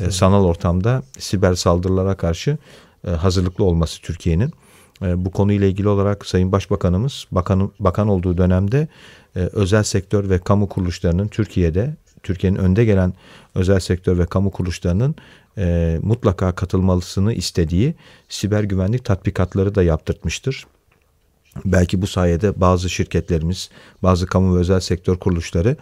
E, 0.00 0.10
sanal 0.10 0.44
ortamda 0.44 1.02
siber 1.18 1.54
saldırılara 1.54 2.16
karşı 2.16 2.58
e, 3.06 3.10
hazırlıklı 3.10 3.64
olması 3.64 4.02
Türkiye'nin. 4.02 4.52
E, 5.02 5.24
bu 5.24 5.30
konuyla 5.30 5.66
ilgili 5.66 5.88
olarak 5.88 6.26
Sayın 6.26 6.52
Başbakanımız 6.52 7.26
bakan, 7.30 7.72
bakan 7.80 8.08
olduğu 8.08 8.38
dönemde 8.38 8.88
e, 9.36 9.38
özel 9.40 9.82
sektör 9.82 10.30
ve 10.30 10.38
kamu 10.38 10.68
kuruluşlarının 10.68 11.28
Türkiye'de 11.28 11.96
Türkiye'nin 12.22 12.58
önde 12.58 12.84
gelen 12.84 13.14
özel 13.54 13.80
sektör 13.80 14.18
ve 14.18 14.26
kamu 14.26 14.50
kuruluşlarının 14.50 15.14
e, 15.58 15.98
mutlaka 16.02 16.52
katılmalısını 16.52 17.32
istediği 17.32 17.94
siber 18.28 18.64
güvenlik 18.64 19.04
tatbikatları 19.04 19.74
da 19.74 19.82
yaptırtmıştır. 19.82 20.66
Belki 21.64 22.02
bu 22.02 22.06
sayede 22.06 22.60
bazı 22.60 22.90
şirketlerimiz, 22.90 23.70
bazı 24.02 24.26
kamu 24.26 24.56
ve 24.56 24.60
özel 24.60 24.80
sektör 24.80 25.16
kuruluşları 25.16 25.76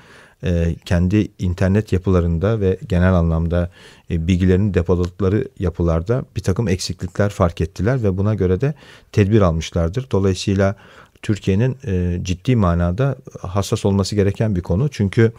e, 0.44 0.74
kendi 0.84 1.28
internet 1.38 1.92
yapılarında 1.92 2.60
ve 2.60 2.78
genel 2.88 3.14
anlamda 3.14 3.70
e, 4.10 4.26
bilgilerini 4.26 4.74
depoladıkları 4.74 5.48
yapılarda 5.58 6.24
bir 6.36 6.40
takım 6.40 6.68
eksiklikler 6.68 7.30
fark 7.30 7.60
ettiler 7.60 8.02
ve 8.02 8.18
buna 8.18 8.34
göre 8.34 8.60
de 8.60 8.74
tedbir 9.12 9.40
almışlardır. 9.40 10.06
Dolayısıyla 10.12 10.76
Türkiye'nin 11.22 11.76
e, 11.86 12.18
ciddi 12.22 12.56
manada 12.56 13.16
hassas 13.40 13.84
olması 13.84 14.14
gereken 14.14 14.56
bir 14.56 14.60
konu. 14.60 14.88
Çünkü 14.88 15.32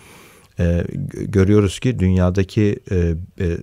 e, 0.60 0.84
görüyoruz 1.14 1.80
ki 1.80 2.00
dünyadaki 2.00 2.80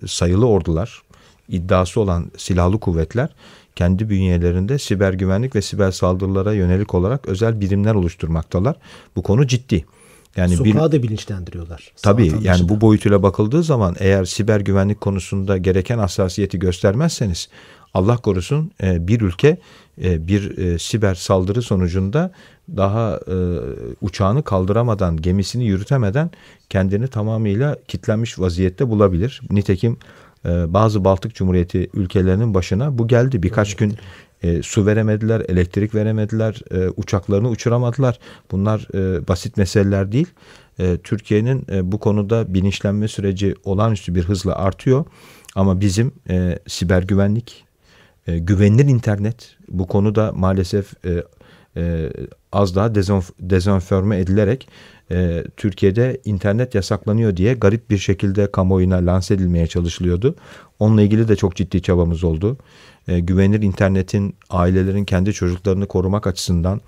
sayılı 0.07 0.49
ordular, 0.49 1.03
iddiası 1.49 2.01
olan 2.01 2.31
silahlı 2.37 2.81
kuvvetler 2.81 3.29
kendi 3.79 4.11
bünyelerinde 4.11 4.79
siber 4.79 5.13
güvenlik 5.13 5.55
ve 5.55 5.63
siber 5.63 5.91
saldırılara 5.91 6.53
yönelik 6.53 6.95
olarak 6.95 7.29
özel 7.29 7.61
birimler 7.61 7.95
oluşturmaktalar. 7.95 8.77
Bu 9.17 9.23
konu 9.23 9.47
ciddi. 9.47 9.85
Yani 10.37 10.57
Sokağı 10.57 10.93
bir, 10.93 10.99
da 10.99 11.03
bilinçlendiriyorlar. 11.03 11.93
Tabii 12.03 12.33
yani 12.43 12.69
bu 12.69 12.81
boyutuyla 12.81 13.23
bakıldığı 13.23 13.63
zaman 13.63 13.97
eğer 13.99 14.25
siber 14.25 14.61
güvenlik 14.61 15.01
konusunda 15.01 15.57
gereken 15.57 15.99
hassasiyeti 15.99 16.59
göstermezseniz 16.59 17.49
Allah 17.95 18.17
korusun 18.17 18.71
e, 18.83 19.09
bir 19.09 19.21
ülke 19.21 19.59
e, 20.03 20.27
bir 20.27 20.59
e, 20.59 20.79
siber 20.79 21.15
saldırı 21.15 21.63
sonucunda 21.63 22.33
daha 22.77 23.21
uçağını 24.01 24.43
kaldıramadan, 24.43 25.17
gemisini 25.17 25.65
yürütemeden 25.65 26.31
kendini 26.71 27.09
tamamıyla 27.09 27.77
kitlenmiş 27.89 28.39
vaziyette 28.39 28.89
bulabilir. 28.89 29.41
Nitekim 29.51 29.97
bazı 30.69 31.05
Baltık 31.05 31.35
Cumhuriyeti 31.35 31.91
ülkelerinin 31.95 32.55
başına 32.55 32.99
bu 32.99 33.09
geldi. 33.09 33.43
Birkaç 33.43 33.77
gün 33.77 33.95
e, 34.43 34.63
su 34.63 34.87
veremediler, 34.87 35.43
elektrik 35.49 35.95
veremediler, 35.95 36.61
e, 36.71 36.89
uçaklarını 36.89 37.49
uçuramadılar. 37.49 38.19
Bunlar 38.51 38.89
e, 38.95 39.29
basit 39.29 39.57
meseleler 39.57 40.13
değil. 40.13 40.27
E, 40.79 40.99
Türkiye'nin 40.99 41.67
e, 41.71 41.93
bu 41.93 41.99
konuda 41.99 42.55
bilinçlenme 42.55 43.09
süreci 43.09 43.55
olağanüstü 43.65 44.15
bir 44.15 44.25
hızla 44.25 44.57
artıyor. 44.57 45.05
Ama 45.55 45.81
bizim 45.81 46.13
e, 46.31 46.59
siber 46.67 47.03
güvenlik, 47.03 47.65
e, 48.27 48.39
güvenilir 48.39 48.85
internet 48.85 49.57
bu 49.69 49.87
konuda 49.87 50.33
maalesef 50.33 51.07
e, 51.07 51.25
e, 51.77 52.11
az 52.53 52.77
daha 52.77 52.95
dezonf 52.95 53.31
dezenforme 53.41 54.19
edilerek 54.19 54.69
e, 55.11 55.45
Türkiye'de 55.57 56.21
internet 56.25 56.75
yasaklanıyor 56.75 57.37
diye 57.37 57.55
garip 57.55 57.91
bir 57.91 57.99
şekilde 57.99 58.51
kamuoyuna 58.51 58.97
lanse 58.97 59.35
edilmeye 59.35 59.67
çalışılıyordu. 59.67 60.35
Onunla 60.79 61.03
ilgili 61.03 61.29
de 61.29 61.37
çok 61.37 61.57
ciddi 61.57 61.83
çabamız 61.83 62.25
oldu 62.25 62.59
e, 63.09 63.21
güvenilir 63.21 63.63
internetin 63.63 64.37
ailelerin 64.51 65.05
kendi 65.05 65.33
çocuklarını 65.33 65.87
korumak 65.87 66.27
açısından 66.27 66.81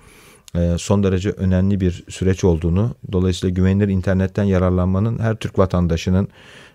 e, 0.55 0.75
son 0.77 1.03
derece 1.03 1.29
önemli 1.29 1.81
bir 1.81 2.03
süreç 2.09 2.43
olduğunu, 2.43 2.95
dolayısıyla 3.11 3.53
güvenilir 3.53 3.87
internetten 3.87 4.43
yararlanmanın 4.43 5.19
her 5.19 5.35
Türk 5.35 5.59
vatandaşının 5.59 6.27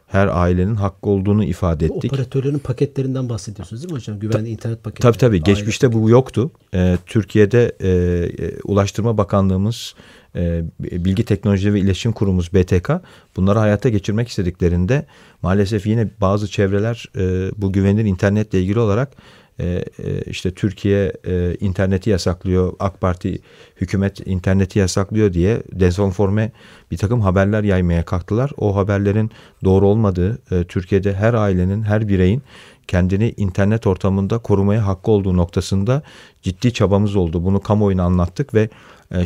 her 0.06 0.26
ailenin 0.26 0.74
hakkı 0.74 1.10
olduğunu 1.10 1.44
ifade 1.44 1.86
ettik. 1.86 2.12
Operatörlerin 2.12 2.58
paketlerinden 2.58 3.28
bahsediyorsunuz 3.28 3.82
değil 3.82 3.92
mi 3.92 3.96
hocam? 3.96 4.18
Güvenli 4.18 4.44
Ta 4.44 4.50
internet 4.50 4.84
paketi. 4.84 5.02
Tabii 5.02 5.18
tabii. 5.18 5.42
Geçmişte 5.42 5.92
bu 5.92 6.10
yoktu. 6.10 6.50
Ee, 6.74 6.98
Türkiye'de 7.06 7.72
e, 7.80 7.88
e, 7.88 8.60
Ulaştırma 8.64 9.18
Bakanlığımız, 9.18 9.94
e, 10.36 10.64
Bilgi 10.80 11.24
Teknoloji 11.24 11.74
ve 11.74 11.80
İletişim 11.80 12.12
Kurumumuz 12.12 12.54
BTK 12.54 12.90
bunları 13.36 13.58
hayata 13.58 13.88
geçirmek 13.88 14.28
istediklerinde 14.28 15.06
maalesef 15.42 15.86
yine 15.86 16.08
bazı 16.20 16.48
çevreler 16.48 17.06
e, 17.16 17.50
bu 17.56 17.72
güvenilir 17.72 18.04
internetle 18.04 18.60
ilgili 18.60 18.78
olarak 18.78 19.12
e, 19.60 19.84
e, 19.98 20.22
işte 20.26 20.50
Türkiye 20.50 21.12
interneti 21.60 22.10
yasaklıyor, 22.10 22.72
AK 22.78 23.00
Parti 23.00 23.38
hükümet 23.80 24.26
interneti 24.26 24.78
yasaklıyor 24.78 25.32
diye 25.32 25.62
dezenforme 25.72 26.52
bir 26.90 26.96
takım 26.96 27.20
haberler 27.20 27.62
yaymaya 27.62 28.04
kalktılar. 28.04 28.50
O 28.56 28.76
haberlerin 28.76 29.30
doğru 29.64 29.86
olmadığı, 29.86 30.38
Türkiye'de 30.64 31.14
her 31.14 31.34
ailenin, 31.34 31.82
her 31.82 32.08
bireyin 32.08 32.42
kendini 32.88 33.34
internet 33.36 33.86
ortamında 33.86 34.38
korumaya 34.38 34.86
hakkı 34.86 35.10
olduğu 35.10 35.36
noktasında 35.36 36.02
ciddi 36.42 36.72
çabamız 36.72 37.16
oldu. 37.16 37.44
Bunu 37.44 37.60
kamuoyuna 37.60 38.02
anlattık 38.02 38.54
ve 38.54 38.68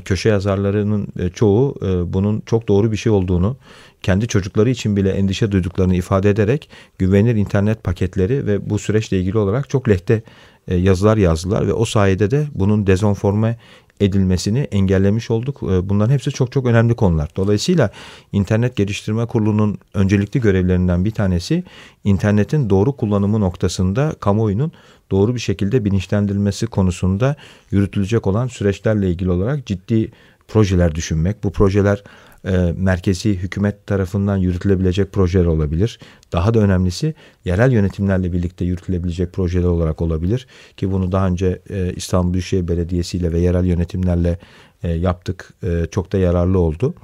köşe 0.05 0.29
yazarlarının 0.29 1.09
çoğu 1.35 1.75
bunun 2.13 2.43
çok 2.47 2.69
doğru 2.69 2.93
bir 2.93 2.97
şey 2.97 3.13
olduğunu, 3.13 3.57
kendi 4.03 4.29
çocukları 4.29 4.71
için 4.71 4.97
bile 4.97 5.11
endişe 5.11 5.53
duyduklarını 5.53 5.95
ifade 5.95 6.31
ederek 6.31 6.69
güvenilir 6.99 7.35
internet 7.35 7.85
paketleri 7.85 8.47
ve 8.47 8.71
bu 8.71 8.79
süreçle 8.79 9.19
ilgili 9.19 9.39
olarak 9.39 9.71
çok 9.71 9.89
lehte 9.89 10.23
e, 10.69 10.77
yazılar 10.77 11.17
yazdılar 11.17 11.67
ve 11.67 11.73
o 11.73 11.85
sayede 11.85 12.31
de 12.31 12.47
bunun 12.55 12.87
dezonforme 12.87 13.59
edilmesini 14.01 14.59
engellemiş 14.59 15.31
olduk. 15.31 15.63
E, 15.63 15.89
bunların 15.89 16.13
hepsi 16.13 16.31
çok 16.31 16.53
çok 16.53 16.67
önemli 16.67 16.95
konular. 16.95 17.31
Dolayısıyla 17.37 17.91
İnternet 18.33 18.77
Geliştirme 18.77 19.27
Kurulu'nun 19.27 19.79
öncelikli 19.95 20.41
görevlerinden 20.41 21.05
bir 21.05 21.11
tanesi 21.11 21.65
internetin 22.05 22.71
doğru 22.71 22.93
kullanımı 22.93 23.41
noktasında 23.41 24.15
kamuoyunun 24.21 24.73
doğru 25.11 25.35
bir 25.35 25.41
şekilde 25.41 25.85
bilinçlendirilmesi 25.85 26.67
konusunda 26.67 27.37
yürütülecek 27.71 28.27
olan 28.27 28.47
süreçlerle 28.47 29.11
ilgili 29.11 29.31
olarak 29.31 29.67
ciddi 29.67 30.13
projeler 30.51 30.95
düşünmek. 30.95 31.45
Bu 31.45 31.53
projeler 31.53 32.03
e, 32.45 32.75
merkezi 32.77 33.35
hükümet 33.35 33.87
tarafından 33.87 34.37
yürütülebilecek 34.37 35.13
projeler 35.13 35.45
olabilir. 35.45 35.99
Daha 36.33 36.55
da 36.55 36.59
önemlisi 36.59 37.15
yerel 37.45 37.73
yönetimlerle 37.73 38.33
birlikte 38.33 38.65
yürütülebilecek 38.65 39.33
projeler 39.33 39.65
olarak 39.65 40.03
olabilir. 40.03 40.47
Ki 40.77 40.93
bunu 40.93 41.13
daha 41.13 41.27
önce 41.27 41.61
e, 41.71 41.93
İstanbul 41.97 42.33
Büyükşehir 42.33 42.69
Belediyesi 42.69 43.17
ile 43.17 43.33
ve 43.33 43.39
yerel 43.41 43.65
yönetimlerle 43.65 44.39
e, 44.83 44.91
yaptık. 44.93 45.55
E, 45.63 45.87
çok 45.91 46.13
da 46.13 46.19
yararlı 46.19 46.59
oldu. 46.59 46.95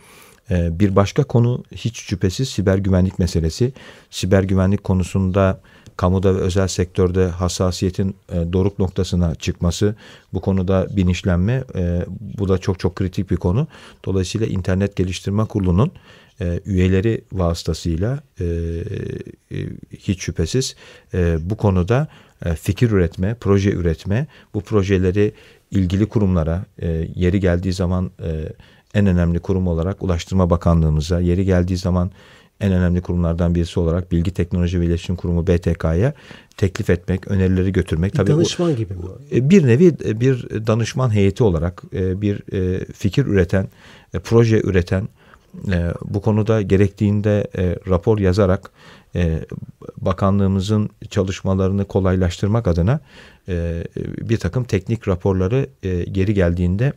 E, 0.50 0.80
bir 0.80 0.96
başka 0.96 1.24
konu 1.24 1.64
hiç 1.72 1.98
şüphesiz 1.98 2.48
siber 2.48 2.78
güvenlik 2.78 3.18
meselesi. 3.18 3.72
Siber 4.10 4.42
güvenlik 4.42 4.84
konusunda 4.84 5.60
kamuda 5.96 6.34
ve 6.34 6.38
özel 6.38 6.68
sektörde 6.68 7.26
hassasiyetin 7.26 8.16
e, 8.32 8.52
doruk 8.52 8.78
noktasına 8.78 9.34
çıkması, 9.34 9.94
bu 10.32 10.40
konuda 10.40 10.86
bilinçlenme 10.96 11.64
e, 11.74 12.04
bu 12.38 12.48
da 12.48 12.58
çok 12.58 12.78
çok 12.78 12.96
kritik 12.96 13.30
bir 13.30 13.36
konu. 13.36 13.66
Dolayısıyla 14.04 14.46
İnternet 14.46 14.96
Geliştirme 14.96 15.44
Kurulu'nun 15.44 15.92
e, 16.40 16.60
üyeleri 16.64 17.24
vasıtasıyla 17.32 18.20
e, 18.40 18.44
e, 18.44 19.56
hiç 19.98 20.22
şüphesiz 20.22 20.76
e, 21.14 21.38
bu 21.50 21.56
konuda 21.56 22.08
e, 22.44 22.54
fikir 22.54 22.90
üretme, 22.90 23.36
proje 23.40 23.70
üretme, 23.70 24.26
bu 24.54 24.60
projeleri 24.60 25.32
ilgili 25.70 26.06
kurumlara 26.06 26.64
e, 26.78 27.08
yeri 27.14 27.40
geldiği 27.40 27.72
zaman 27.72 28.10
e, 28.22 28.52
en 28.94 29.06
önemli 29.06 29.38
kurum 29.38 29.66
olarak 29.68 30.02
Ulaştırma 30.02 30.50
Bakanlığımıza, 30.50 31.20
yeri 31.20 31.44
geldiği 31.44 31.76
zaman 31.76 32.10
en 32.60 32.72
önemli 32.72 33.00
kurumlardan 33.00 33.54
birisi 33.54 33.80
olarak 33.80 34.12
Bilgi 34.12 34.30
Teknoloji 34.30 34.80
ve 34.80 34.86
İletişim 34.86 35.16
Kurumu 35.16 35.46
BTK'ya 35.46 36.14
teklif 36.56 36.90
etmek, 36.90 37.28
önerileri 37.28 37.72
götürmek. 37.72 38.12
Bir 38.12 38.18
Tabii 38.18 38.30
danışman 38.30 38.72
o, 38.72 38.76
gibi 38.76 38.94
mi? 38.94 39.00
E, 39.32 39.50
bir 39.50 39.66
nevi 39.66 39.86
e, 40.04 40.20
bir 40.20 40.48
danışman 40.66 41.14
heyeti 41.14 41.44
olarak 41.44 41.82
e, 41.92 42.20
bir 42.20 42.42
fikir 42.92 43.26
üreten, 43.26 43.68
proje 44.24 44.60
üreten, 44.60 45.08
bu 46.04 46.20
konuda 46.20 46.62
gerektiğinde 46.62 47.46
rapor 47.88 48.18
yazarak 48.18 48.70
bakanlığımızın 49.96 50.90
çalışmalarını 51.10 51.84
kolaylaştırmak 51.84 52.66
adına 52.66 53.00
bir 54.20 54.36
takım 54.36 54.64
teknik 54.64 55.08
raporları 55.08 55.68
geri 56.12 56.34
geldiğinde 56.34 56.92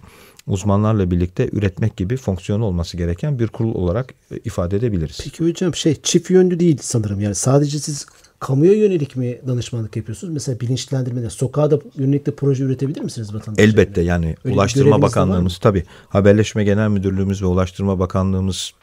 uzmanlarla 0.50 1.12
birlikte 1.12 1.50
üretmek 1.51 1.98
gibi 1.98 2.18
fonksiyonu 2.18 2.65
olması 2.65 2.98
gereken 2.98 3.39
bir 3.39 3.48
kurul 3.48 3.75
olarak 3.75 4.13
e, 4.32 4.38
ifade 4.38 4.77
edebiliriz. 4.77 5.20
Peki 5.24 5.46
hocam 5.46 5.75
şey 5.75 5.96
çift 6.03 6.29
yönlü 6.29 6.60
değil 6.60 6.77
sanırım. 6.82 7.20
Yani 7.20 7.36
sadece 7.36 7.79
siz 7.79 8.06
kamuya 8.39 8.74
yönelik 8.74 9.15
mi 9.15 9.39
danışmanlık 9.48 9.96
yapıyorsunuz? 9.96 10.34
Mesela 10.34 10.60
bilinçlendirmede 10.60 11.29
sokağa 11.29 11.72
da 11.72 11.79
yönelik 11.96 12.25
de 12.25 12.36
proje 12.36 12.63
üretebilir 12.63 13.01
misiniz 13.01 13.34
vatandaşlar? 13.34 13.70
Elbette 13.70 14.01
yani 14.01 14.36
Öyle 14.44 14.56
Ulaştırma 14.56 15.01
Bakanlığımız 15.01 15.58
tabi 15.58 15.84
Haberleşme 16.10 16.63
Genel 16.63 16.89
Müdürlüğümüz 16.89 17.41
ve 17.41 17.46
Ulaştırma 17.46 18.00
Bakanlığımız 18.00 18.74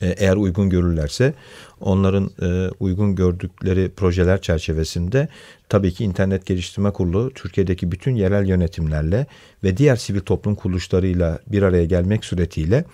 eğer 0.00 0.36
uygun 0.36 0.70
görürlerse 0.70 1.34
onların 1.80 2.30
e, 2.42 2.70
uygun 2.80 3.14
gördükleri 3.14 3.90
projeler 3.96 4.42
çerçevesinde 4.42 5.28
tabii 5.68 5.92
ki 5.92 6.04
İnternet 6.04 6.46
Geliştirme 6.46 6.90
Kurulu 6.90 7.30
Türkiye'deki 7.34 7.92
bütün 7.92 8.14
yerel 8.14 8.48
yönetimlerle 8.48 9.26
ve 9.64 9.76
diğer 9.76 9.96
sivil 9.96 10.20
toplum 10.20 10.54
kuruluşlarıyla 10.54 11.38
bir 11.46 11.62
araya 11.62 11.84
gelmek 11.84 12.24
suretiyle 12.24 12.84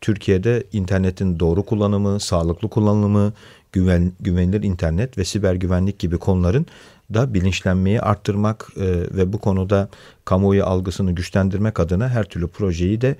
Türkiye'de 0.00 0.64
internetin 0.72 1.40
doğru 1.40 1.62
kullanımı, 1.62 2.20
sağlıklı 2.20 2.68
kullanımı, 2.68 3.32
güven, 3.72 4.12
güvenilir 4.20 4.62
internet 4.62 5.18
ve 5.18 5.24
siber 5.24 5.54
güvenlik 5.54 5.98
gibi 5.98 6.18
konuların 6.18 6.66
da 7.14 7.34
bilinçlenmeyi 7.34 8.00
arttırmak 8.00 8.68
e, 8.76 8.86
ve 9.16 9.32
bu 9.32 9.38
konuda 9.38 9.88
kamuoyu 10.24 10.64
algısını 10.64 11.12
güçlendirmek 11.12 11.80
adına 11.80 12.08
her 12.08 12.24
türlü 12.24 12.48
projeyi 12.48 13.00
de 13.00 13.16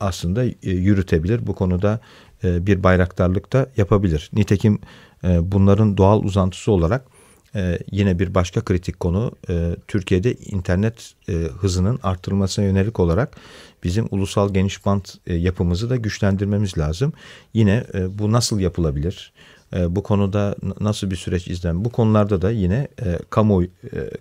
aslında 0.00 0.44
e, 0.44 0.54
yürütebilir. 0.62 1.46
Bu 1.46 1.54
konuda 1.54 2.00
e, 2.44 2.66
bir 2.66 2.82
bayraktarlık 2.82 3.52
da 3.52 3.66
yapabilir. 3.76 4.30
Nitekim 4.32 4.78
e, 5.24 5.52
bunların 5.52 5.96
doğal 5.96 6.22
uzantısı 6.22 6.72
olarak 6.72 7.04
e, 7.54 7.78
yine 7.90 8.18
bir 8.18 8.34
başka 8.34 8.60
kritik 8.60 9.00
konu 9.00 9.32
Türkiye'de 9.88 10.34
internet 10.34 11.12
hızının 11.60 11.98
arttırılmasına 12.02 12.64
yönelik 12.64 13.00
olarak 13.00 13.36
bizim 13.84 14.08
ulusal 14.10 14.54
geniş 14.54 14.86
bant 14.86 15.14
yapımızı 15.26 15.90
da 15.90 15.96
güçlendirmemiz 15.96 16.78
lazım. 16.78 17.12
Yine 17.54 17.84
bu 18.08 18.32
nasıl 18.32 18.60
yapılabilir? 18.60 19.32
bu 19.88 20.02
konuda 20.02 20.56
nasıl 20.80 21.10
bir 21.10 21.16
süreç 21.16 21.48
izlen? 21.48 21.84
Bu 21.84 21.90
konularda 21.90 22.42
da 22.42 22.50
yine 22.50 22.88
kamu 23.30 23.62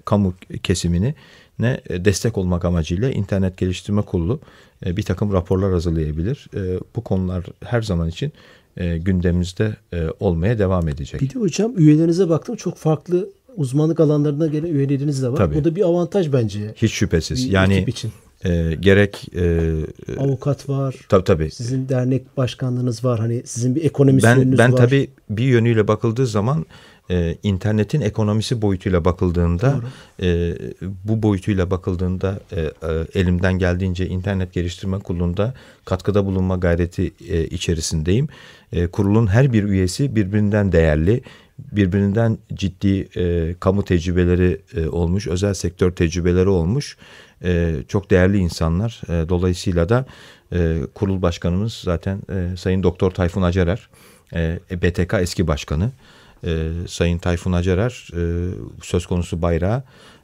kamu 0.06 0.34
kesimini 0.64 1.16
ne 1.60 1.82
destek 1.90 2.38
olmak 2.38 2.66
amacıyla 2.66 3.10
İnternet 3.10 3.58
Geliştirme 3.58 4.02
Kurulu 4.02 4.40
e, 4.40 4.42
bir 4.86 5.04
takım 5.04 5.34
raporlar 5.34 5.72
hazırlayabilir. 5.72 6.48
E, 6.56 6.80
bu 6.96 7.02
konular 7.02 7.46
her 7.64 7.82
zaman 7.82 8.10
için 8.10 8.32
e, 8.78 8.98
gündemimizde 8.98 9.76
olmaya 10.20 10.60
devam 10.60 10.88
edecek. 10.88 11.22
Bir 11.22 11.30
de 11.30 11.40
hocam 11.40 11.78
üyelerinize 11.78 12.30
baktım 12.30 12.56
çok 12.56 12.78
farklı 12.78 13.30
uzmanlık 13.58 14.00
alanlarına 14.00 14.48
gelen 14.48 14.68
üyeleriniz 14.68 15.24
de 15.24 15.30
var. 15.30 15.38
Tabii. 15.38 15.58
O 15.58 15.64
da 15.64 15.76
bir 15.76 15.82
avantaj 15.82 16.34
bence. 16.34 16.74
Hiç 16.76 16.92
şüphesiz. 16.92 17.46
Yani 17.46 17.86
için. 17.88 18.12
E, 18.46 18.76
gerek 18.80 19.28
e, 19.36 19.72
avukat 20.18 20.70
var. 20.70 20.96
Tabii 21.10 21.24
tabii. 21.24 21.52
Sizin 21.52 21.90
dernek 21.90 22.38
başkanlığınız 22.38 23.06
var. 23.06 23.20
Hani 23.20 23.42
sizin 23.46 23.76
bir 23.76 23.84
ekonomist 23.84 24.26
ben, 24.26 24.38
ben 24.40 24.52
var. 24.52 24.58
Ben 24.58 24.76
tabii 24.76 25.10
bir 25.30 25.44
yönüyle 25.44 25.88
bakıldığı 25.88 26.28
zaman 26.28 26.66
e, 27.10 27.38
internetin 27.44 28.02
ekonomisi 28.02 28.62
boyutuyla 28.62 29.06
bakıldığında 29.06 29.82
e, 30.22 30.56
bu 31.04 31.24
boyutuyla 31.24 31.72
bakıldığında 31.72 32.40
e, 32.52 32.62
e, 32.62 32.72
elimden 33.20 33.54
geldiğince 33.60 34.08
internet 34.08 34.54
geliştirme 34.54 35.00
kurulunda 35.00 35.54
katkıda 35.86 36.26
bulunma 36.26 36.56
gayreti 36.56 37.14
e, 37.30 37.46
içerisindeyim. 37.46 38.28
E, 38.72 38.88
kurulun 38.88 39.28
her 39.28 39.54
bir 39.54 39.64
üyesi 39.64 40.16
birbirinden 40.16 40.72
değerli, 40.72 41.22
birbirinden 41.72 42.38
ciddi 42.54 43.08
e, 43.16 43.56
kamu 43.60 43.86
tecrübeleri 43.86 44.62
e, 44.76 44.88
olmuş, 44.88 45.28
özel 45.28 45.54
sektör 45.54 45.92
tecrübeleri 45.92 46.50
olmuş. 46.50 46.98
E, 47.44 47.76
çok 47.88 48.12
değerli 48.12 48.38
insanlar. 48.38 49.02
E, 49.10 49.30
dolayısıyla 49.30 49.90
da 49.90 50.06
e, 50.54 50.80
kurul 50.94 51.22
başkanımız 51.22 51.74
zaten 51.74 52.22
e, 52.30 52.58
Sayın 52.58 52.84
Doktor 52.84 53.12
Tayfun 53.12 53.42
Acarer, 53.42 53.90
e, 54.34 54.60
BTK 54.72 55.14
eski 55.14 55.48
başkanı 55.48 55.92
e, 56.44 56.70
Sayın 56.88 57.18
Tayfun 57.18 57.52
Acarer 57.52 58.08
e, 58.14 58.22
söz 58.84 59.06
konusu 59.06 59.42
bayrağı 59.42 59.84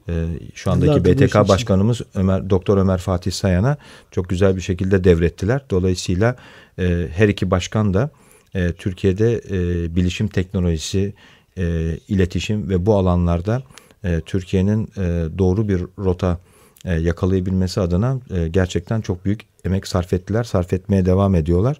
e, 0.09 0.25
şu 0.55 0.71
andaki 0.71 0.91
Allah 0.91 1.05
BTK 1.05 1.49
başkanımız 1.49 2.01
Ömer 2.15 2.49
Doktor 2.49 2.77
Ömer 2.77 2.97
Fatih 2.97 3.31
Sayan'a 3.31 3.77
çok 4.11 4.29
güzel 4.29 4.55
bir 4.55 4.61
şekilde 4.61 5.03
devrettiler. 5.03 5.61
Dolayısıyla 5.69 6.35
e, 6.79 7.07
her 7.13 7.27
iki 7.27 7.51
başkan 7.51 7.93
da 7.93 8.09
e, 8.55 8.71
Türkiye'de 8.71 9.41
e, 9.49 9.95
bilişim 9.95 10.27
teknolojisi, 10.27 11.13
e, 11.57 11.97
iletişim 12.07 12.69
ve 12.69 12.85
bu 12.85 12.95
alanlarda 12.95 13.63
e, 14.03 14.21
Türkiye'nin 14.21 14.91
e, 14.97 15.25
doğru 15.37 15.67
bir 15.67 15.81
rota 15.97 16.39
e, 16.85 16.93
yakalayabilmesi 16.93 17.81
adına 17.81 18.19
e, 18.35 18.47
gerçekten 18.47 19.01
çok 19.01 19.25
büyük 19.25 19.41
emek 19.65 19.87
sarf 19.87 20.13
ettiler, 20.13 20.43
sarf 20.43 20.73
etmeye 20.73 21.05
devam 21.05 21.35
ediyorlar. 21.35 21.79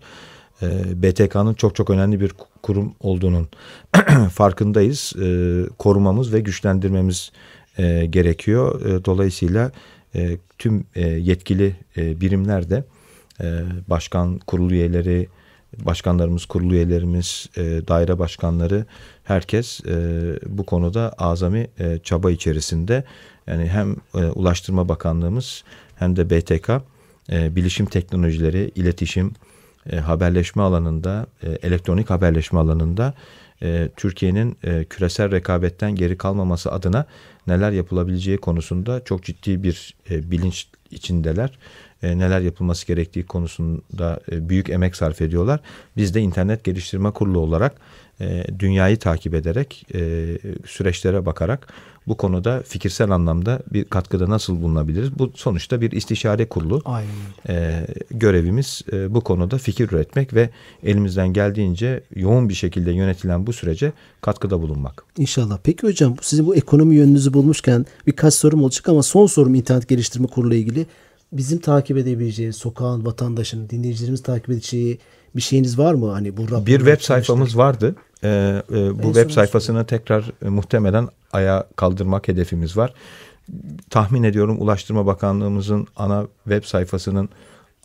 E, 0.62 0.68
BTK'nın 1.04 1.54
çok 1.54 1.76
çok 1.76 1.90
önemli 1.90 2.20
bir 2.20 2.34
kurum 2.64 2.96
olduğunun 3.00 3.48
farkındayız. 4.34 5.14
E, 5.22 5.28
korumamız 5.78 6.34
ve 6.34 6.40
güçlendirmemiz 6.40 7.32
e, 7.78 8.06
gerekiyor. 8.06 8.82
dolayısıyla 9.06 9.72
tüm 10.58 10.86
yetkili 11.18 11.76
birimler 11.98 12.70
de 12.70 12.84
başkan 13.90 14.38
kurul 14.38 14.72
üyeleri, 14.72 15.28
başkanlarımız, 15.80 16.46
kurul 16.46 16.72
üyelerimiz, 16.72 17.50
daire 17.58 18.20
başkanları 18.20 18.86
herkes 19.24 19.82
bu 20.46 20.66
konuda 20.66 21.14
azami 21.18 21.68
çaba 22.04 22.32
içerisinde. 22.32 23.04
Yani 23.48 23.68
hem 23.68 23.96
Ulaştırma 24.36 24.90
Bakanlığımız 24.90 25.64
hem 25.96 26.16
de 26.16 26.30
BTK 26.30 26.70
bilişim 27.30 27.86
teknolojileri, 27.86 28.72
iletişim, 28.76 29.34
e, 29.92 29.98
haberleşme 29.98 30.64
alanında, 30.64 31.28
e, 31.44 31.52
elektronik 31.52 32.10
haberleşme 32.10 32.60
alanında 32.60 33.14
e, 33.64 33.90
Türkiye'nin 33.98 34.58
e, 34.64 34.84
küresel 34.84 35.32
rekabetten 35.32 35.96
geri 35.96 36.18
kalmaması 36.18 36.72
adına 36.72 37.06
neler 37.48 37.72
yapılabileceği 37.72 38.38
konusunda 38.38 39.04
çok 39.04 39.24
ciddi 39.24 39.64
bir 39.64 39.96
e, 40.10 40.32
bilinç 40.32 40.68
içindeler. 40.92 41.58
e, 42.04 42.18
neler 42.18 42.42
yapılması 42.42 42.88
gerektiği 42.88 43.26
konusunda 43.26 44.20
e, 44.32 44.50
büyük 44.50 44.70
emek 44.70 44.96
sarf 44.96 45.22
ediyorlar. 45.22 45.60
Biz 45.98 46.16
de 46.16 46.22
internet 46.22 46.64
geliştirme 46.64 47.12
kurulu 47.12 47.40
olarak 47.40 47.76
e, 48.22 48.44
dünyayı 48.60 48.98
takip 48.98 49.34
ederek 49.34 49.86
e, 49.94 50.26
süreçlere 50.66 51.26
bakarak 51.26 51.74
bu 52.08 52.18
konuda 52.18 52.64
fikirsel 52.68 53.12
anlamda 53.12 53.60
bir 53.74 53.84
katkıda 53.84 54.30
nasıl 54.30 54.62
bulunabiliriz? 54.62 55.20
Bu 55.20 55.32
sonuçta 55.36 55.82
bir 55.82 55.92
istişare 55.92 56.46
kurulu. 56.46 56.82
Aynen. 56.86 57.10
E, 57.50 57.88
görevimiz 58.12 58.82
e, 58.94 59.14
bu 59.14 59.22
konuda 59.22 59.58
fikir 59.58 59.92
üretmek 59.92 60.34
ve 60.34 60.50
elimizden 60.84 61.34
geldiğince 61.34 62.04
yoğun 62.16 62.50
bir 62.50 62.54
şekilde 62.54 62.92
yönetilen 62.92 63.48
bu 63.48 63.53
sürece 63.54 63.94
katkıda 64.22 64.62
bulunmak. 64.62 65.04
İnşallah. 65.18 65.58
Peki 65.64 65.88
hocam 65.88 66.16
sizin 66.22 66.46
bu 66.46 66.56
ekonomi 66.56 66.96
yönünüzü 66.96 67.34
bulmuşken 67.34 67.86
birkaç 68.08 68.34
sorum 68.34 68.64
olacak 68.64 68.90
ama 68.90 69.04
son 69.04 69.28
sorum 69.28 69.56
internet 69.56 69.88
geliştirme 69.88 70.28
kurulu 70.28 70.56
ilgili. 70.56 70.86
Bizim 71.32 71.60
takip 71.60 71.98
edebileceği, 71.98 72.54
sokağın, 72.54 73.06
vatandaşın, 73.06 73.70
dinleyicilerimiz 73.70 74.24
takip 74.24 74.50
edeceği 74.50 75.00
bir 75.36 75.42
şeyiniz 75.42 75.78
var 75.78 75.94
mı? 75.94 76.12
Hani 76.12 76.38
bu 76.38 76.66
bir 76.66 76.78
web 76.78 77.00
sayfamız 77.02 77.58
vardı. 77.58 77.96
Ee, 78.24 78.62
e, 78.72 79.04
bu 79.04 79.14
web 79.14 79.30
sayfasını 79.30 79.86
tekrar 79.86 80.32
e, 80.46 80.50
muhtemelen 80.50 81.08
ayağa 81.34 81.68
kaldırmak 81.76 82.28
hedefimiz 82.28 82.78
var. 82.78 82.94
Tahmin 83.90 84.24
ediyorum 84.24 84.62
Ulaştırma 84.62 85.06
Bakanlığımızın 85.06 85.88
ana 85.96 86.28
web 86.44 86.64
sayfasının 86.64 87.30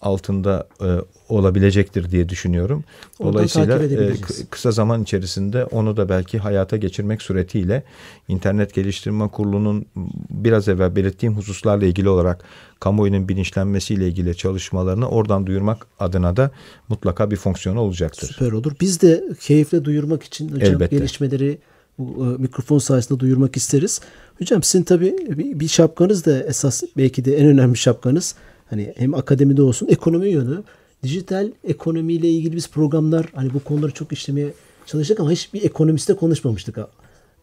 altında 0.03 0.69
e, 0.81 0.89
olabilecektir 1.29 2.11
diye 2.11 2.29
düşünüyorum. 2.29 2.85
Dolayısıyla 3.23 3.83
e, 3.83 4.15
kısa 4.51 4.71
zaman 4.71 5.03
içerisinde 5.03 5.65
onu 5.65 5.97
da 5.97 6.09
belki 6.09 6.39
hayata 6.39 6.77
geçirmek 6.77 7.23
suretiyle 7.23 7.85
İnternet 8.29 8.75
Geliştirme 8.75 9.29
Kurulu'nun 9.29 9.87
biraz 10.31 10.69
evvel 10.69 10.97
belirttiğim 10.97 11.37
hususlarla 11.37 11.87
ilgili 11.87 12.09
olarak 12.09 12.45
kamuoyunun 12.81 13.29
bilinçlenmesiyle 13.29 14.09
ilgili 14.09 14.37
çalışmalarını 14.37 15.09
oradan 15.09 15.47
duyurmak 15.47 15.87
adına 15.99 16.37
da 16.37 16.51
mutlaka 16.89 17.31
bir 17.31 17.37
fonksiyonu 17.37 17.81
olacaktır. 17.81 18.29
Süper 18.29 18.53
olur. 18.53 18.73
Biz 18.81 19.03
de 19.03 19.25
keyifle 19.41 19.85
duyurmak 19.85 20.23
için 20.23 20.49
hocam 20.49 20.75
Elbette. 20.75 20.97
gelişmeleri 20.97 21.59
bu 21.99 22.27
e, 22.27 22.43
mikrofon 22.43 22.79
sayesinde 22.79 23.21
duyurmak 23.21 23.57
isteriz. 23.57 24.01
Hocam 24.39 24.63
sizin 24.63 24.85
tabii 24.85 25.17
bir, 25.29 25.61
bir 25.61 25.69
şapkanız 25.69 26.27
da 26.27 26.43
esas 26.43 26.83
belki 26.97 27.25
de 27.25 27.37
en 27.37 27.47
önemli 27.47 27.77
şapkanız 27.77 28.35
hani 28.71 28.95
hem 28.97 29.15
akademide 29.15 29.63
olsun 29.63 29.89
ekonomi 29.89 30.29
yönü. 30.29 30.63
Dijital 31.03 31.51
ekonomiyle 31.65 32.29
ilgili 32.29 32.57
biz 32.57 32.71
programlar 32.71 33.27
hani 33.35 33.55
bu 33.55 33.61
konuları 33.61 33.93
çok 33.93 34.13
işlemeye 34.13 34.53
çalıştık 34.87 35.21
ama 35.21 35.31
hiç 35.31 35.55
bir 35.55 35.63
ekonomiste 35.63 36.15
konuşmamıştık. 36.15 36.79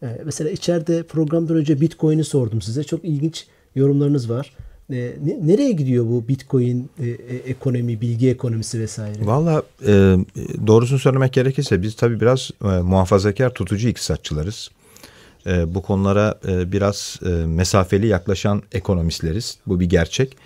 Ee, 0.02 0.06
mesela 0.24 0.50
içeride 0.50 1.02
programdan 1.02 1.56
önce 1.56 1.80
Bitcoin'i 1.80 2.24
sordum 2.24 2.62
size. 2.62 2.84
Çok 2.84 3.04
ilginç 3.04 3.46
yorumlarınız 3.74 4.30
var. 4.30 4.52
E, 4.90 5.12
nereye 5.42 5.72
gidiyor 5.72 6.04
bu 6.06 6.28
Bitcoin 6.28 6.90
e, 6.98 7.08
e, 7.08 7.36
ekonomi, 7.36 8.00
bilgi 8.00 8.30
ekonomisi 8.30 8.80
vesaire? 8.80 9.26
Valla 9.26 9.62
e, 9.86 10.16
doğrusunu 10.66 10.98
söylemek 10.98 11.32
gerekirse 11.32 11.82
biz 11.82 11.96
tabii 11.96 12.20
biraz 12.20 12.50
e, 12.64 12.66
muhafazakar 12.66 13.54
tutucu 13.54 13.88
iktisatçılarız. 13.88 14.70
E, 15.46 15.74
bu 15.74 15.82
konulara 15.82 16.34
e, 16.48 16.72
biraz 16.72 17.20
e, 17.26 17.28
mesafeli 17.28 18.06
yaklaşan 18.06 18.62
ekonomistleriz. 18.72 19.58
Bu 19.66 19.80
bir 19.80 19.86
gerçek. 19.86 20.36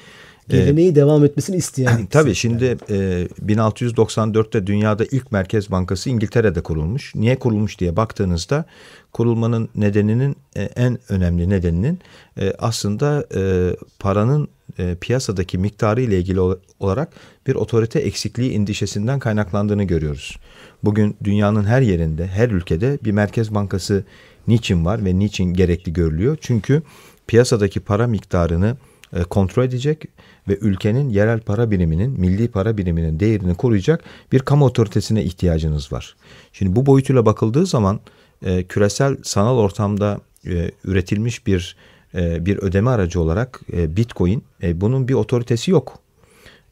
Geleneği 0.51 0.91
ee, 0.91 0.95
devam 0.95 1.25
etmesini 1.25 1.57
isteyen. 1.57 2.07
Tabii 2.11 2.35
şimdi 2.35 2.65
e, 2.65 3.29
1694'te 3.47 4.67
dünyada 4.67 5.05
ilk 5.05 5.33
Merkez 5.33 5.71
Bankası 5.71 6.11
İngiltere'de 6.11 6.61
kurulmuş. 6.61 7.15
Niye 7.15 7.39
kurulmuş 7.39 7.79
diye 7.79 7.97
baktığınızda 7.97 8.65
kurulmanın 9.13 9.69
nedeninin 9.75 10.37
e, 10.57 10.63
en 10.63 10.99
önemli 11.09 11.51
nedeninin 11.51 11.99
e, 12.41 12.53
aslında 12.59 13.27
e, 13.35 13.75
paranın 13.99 14.49
e, 14.79 14.95
piyasadaki 15.01 15.59
miktarı 15.59 16.01
ile 16.01 16.19
ilgili 16.19 16.41
olarak 16.81 17.13
bir 17.47 17.55
otorite 17.55 17.99
eksikliği 17.99 18.53
endişesinden 18.53 19.19
kaynaklandığını 19.19 19.85
görüyoruz. 19.85 20.39
Bugün 20.85 21.17
dünyanın 21.25 21.65
her 21.65 21.83
yerinde, 21.83 22.27
her 22.27 22.49
ülkede 22.49 22.99
bir 23.05 23.13
merkez 23.13 23.55
bankası 23.55 24.05
niçin 24.49 24.85
var 24.85 25.05
ve 25.05 25.19
niçin 25.19 25.45
gerekli 25.45 25.93
görülüyor? 25.93 26.39
Çünkü 26.41 26.83
piyasadaki 27.27 27.81
para 27.81 28.07
miktarını 28.07 28.77
e, 29.17 29.23
kontrol 29.23 29.65
edecek 29.65 30.05
ve 30.49 30.59
ülkenin 30.61 31.09
yerel 31.09 31.41
para 31.41 31.71
biriminin, 31.71 32.21
milli 32.21 32.49
para 32.49 32.79
biriminin 32.79 33.21
değerini 33.21 33.55
koruyacak 33.55 34.05
bir 34.33 34.39
kamu 34.39 34.65
otoritesine 34.65 35.25
ihtiyacınız 35.25 35.93
var. 35.93 36.17
Şimdi 36.53 36.77
bu 36.77 36.87
boyutuyla 36.87 37.27
bakıldığı 37.27 37.67
zaman 37.67 38.01
e, 38.45 38.63
küresel 38.63 39.17
sanal 39.23 39.59
ortamda 39.59 40.21
e, 40.47 40.71
üretilmiş 40.85 41.47
bir 41.47 41.77
e, 42.15 42.47
bir 42.47 42.59
ödeme 42.59 42.91
aracı 42.91 43.21
olarak 43.21 43.61
e, 43.73 43.97
Bitcoin 43.97 44.43
e, 44.63 44.81
bunun 44.81 45.09
bir 45.09 45.15
otoritesi 45.15 45.71
yok. 45.71 45.99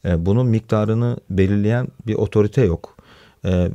E, 0.05 0.25
bunun 0.25 0.47
miktarını 0.47 1.17
belirleyen 1.29 1.87
bir 2.07 2.15
otorite 2.15 2.65
yok. 2.65 2.95
E, 3.43 3.49
e 3.49 3.71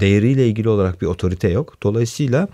değeriyle 0.00 0.46
ilgili 0.48 0.68
olarak 0.68 1.02
bir 1.02 1.06
otorite 1.06 1.48
yok. 1.48 1.76
Dolayısıyla 1.82 2.48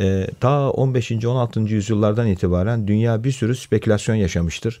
e, 0.00 0.26
ta 0.40 0.70
15. 0.70 1.12
16. 1.12 1.60
yüzyıllardan 1.60 2.26
itibaren 2.26 2.88
dünya 2.88 3.24
bir 3.24 3.32
sürü 3.32 3.56
spekülasyon 3.56 4.16
yaşamıştır 4.16 4.80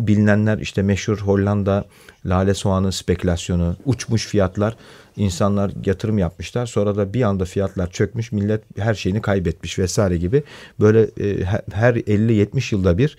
bilinenler 0.00 0.58
işte 0.58 0.82
meşhur 0.82 1.18
Hollanda 1.18 1.84
lale 2.26 2.54
soğanı 2.54 2.92
spekülasyonu, 2.92 3.76
uçmuş 3.84 4.26
fiyatlar. 4.26 4.76
insanlar 5.16 5.72
yatırım 5.86 6.18
yapmışlar. 6.18 6.66
Sonra 6.66 6.96
da 6.96 7.14
bir 7.14 7.22
anda 7.22 7.44
fiyatlar 7.44 7.90
çökmüş. 7.90 8.32
Millet 8.32 8.62
her 8.78 8.94
şeyini 8.94 9.22
kaybetmiş 9.22 9.78
vesaire 9.78 10.16
gibi. 10.16 10.42
Böyle 10.80 11.02
e, 11.02 11.44
her 11.72 11.94
50-70 11.94 12.74
yılda 12.74 12.98
bir 12.98 13.16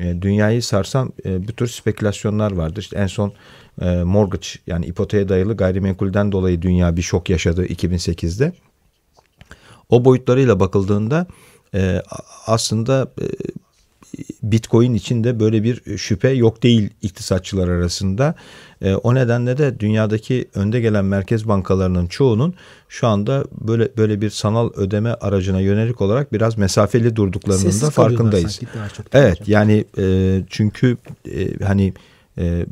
e, 0.00 0.22
dünyayı 0.22 0.62
sarsan 0.62 1.12
e, 1.24 1.48
bu 1.48 1.52
tür 1.52 1.68
spekülasyonlar 1.68 2.52
vardır. 2.52 2.82
İşte 2.82 2.96
en 2.96 3.06
son 3.06 3.32
mortgage 4.04 4.46
yani 4.66 4.86
ipoteğe 4.86 5.28
dayalı 5.28 5.56
gayrimenkulden 5.56 6.32
dolayı 6.32 6.62
dünya 6.62 6.96
bir 6.96 7.02
şok 7.02 7.30
yaşadı 7.30 7.66
2008'de. 7.66 8.52
O 9.88 10.04
boyutlarıyla 10.04 10.60
bakıldığında 10.60 11.26
e, 11.74 12.02
aslında 12.46 13.12
e, 13.20 13.26
Bitcoin 14.42 14.94
için 14.94 15.24
de 15.24 15.40
böyle 15.40 15.62
bir 15.62 15.98
şüphe 15.98 16.28
yok 16.28 16.62
değil 16.62 16.90
iktisatçılar 17.02 17.68
arasında. 17.68 18.34
E, 18.82 18.94
o 18.94 19.14
nedenle 19.14 19.58
de 19.58 19.80
dünyadaki 19.80 20.48
önde 20.54 20.80
gelen 20.80 21.04
merkez 21.04 21.48
bankalarının 21.48 22.06
çoğunun 22.06 22.54
şu 22.88 23.06
anda 23.06 23.44
böyle 23.60 23.88
böyle 23.96 24.20
bir 24.20 24.30
sanal 24.30 24.70
ödeme 24.74 25.10
aracına 25.10 25.60
yönelik 25.60 26.00
olarak 26.00 26.32
biraz 26.32 26.58
mesafeli 26.58 27.16
durduklarının 27.16 27.62
Sessiz 27.62 27.82
da 27.82 27.90
farkındayız. 27.90 28.60
Evet 29.12 29.48
yani 29.48 29.84
e, 29.98 30.42
çünkü 30.50 30.96
e, 31.34 31.64
hani 31.64 31.94
e, 32.38 32.66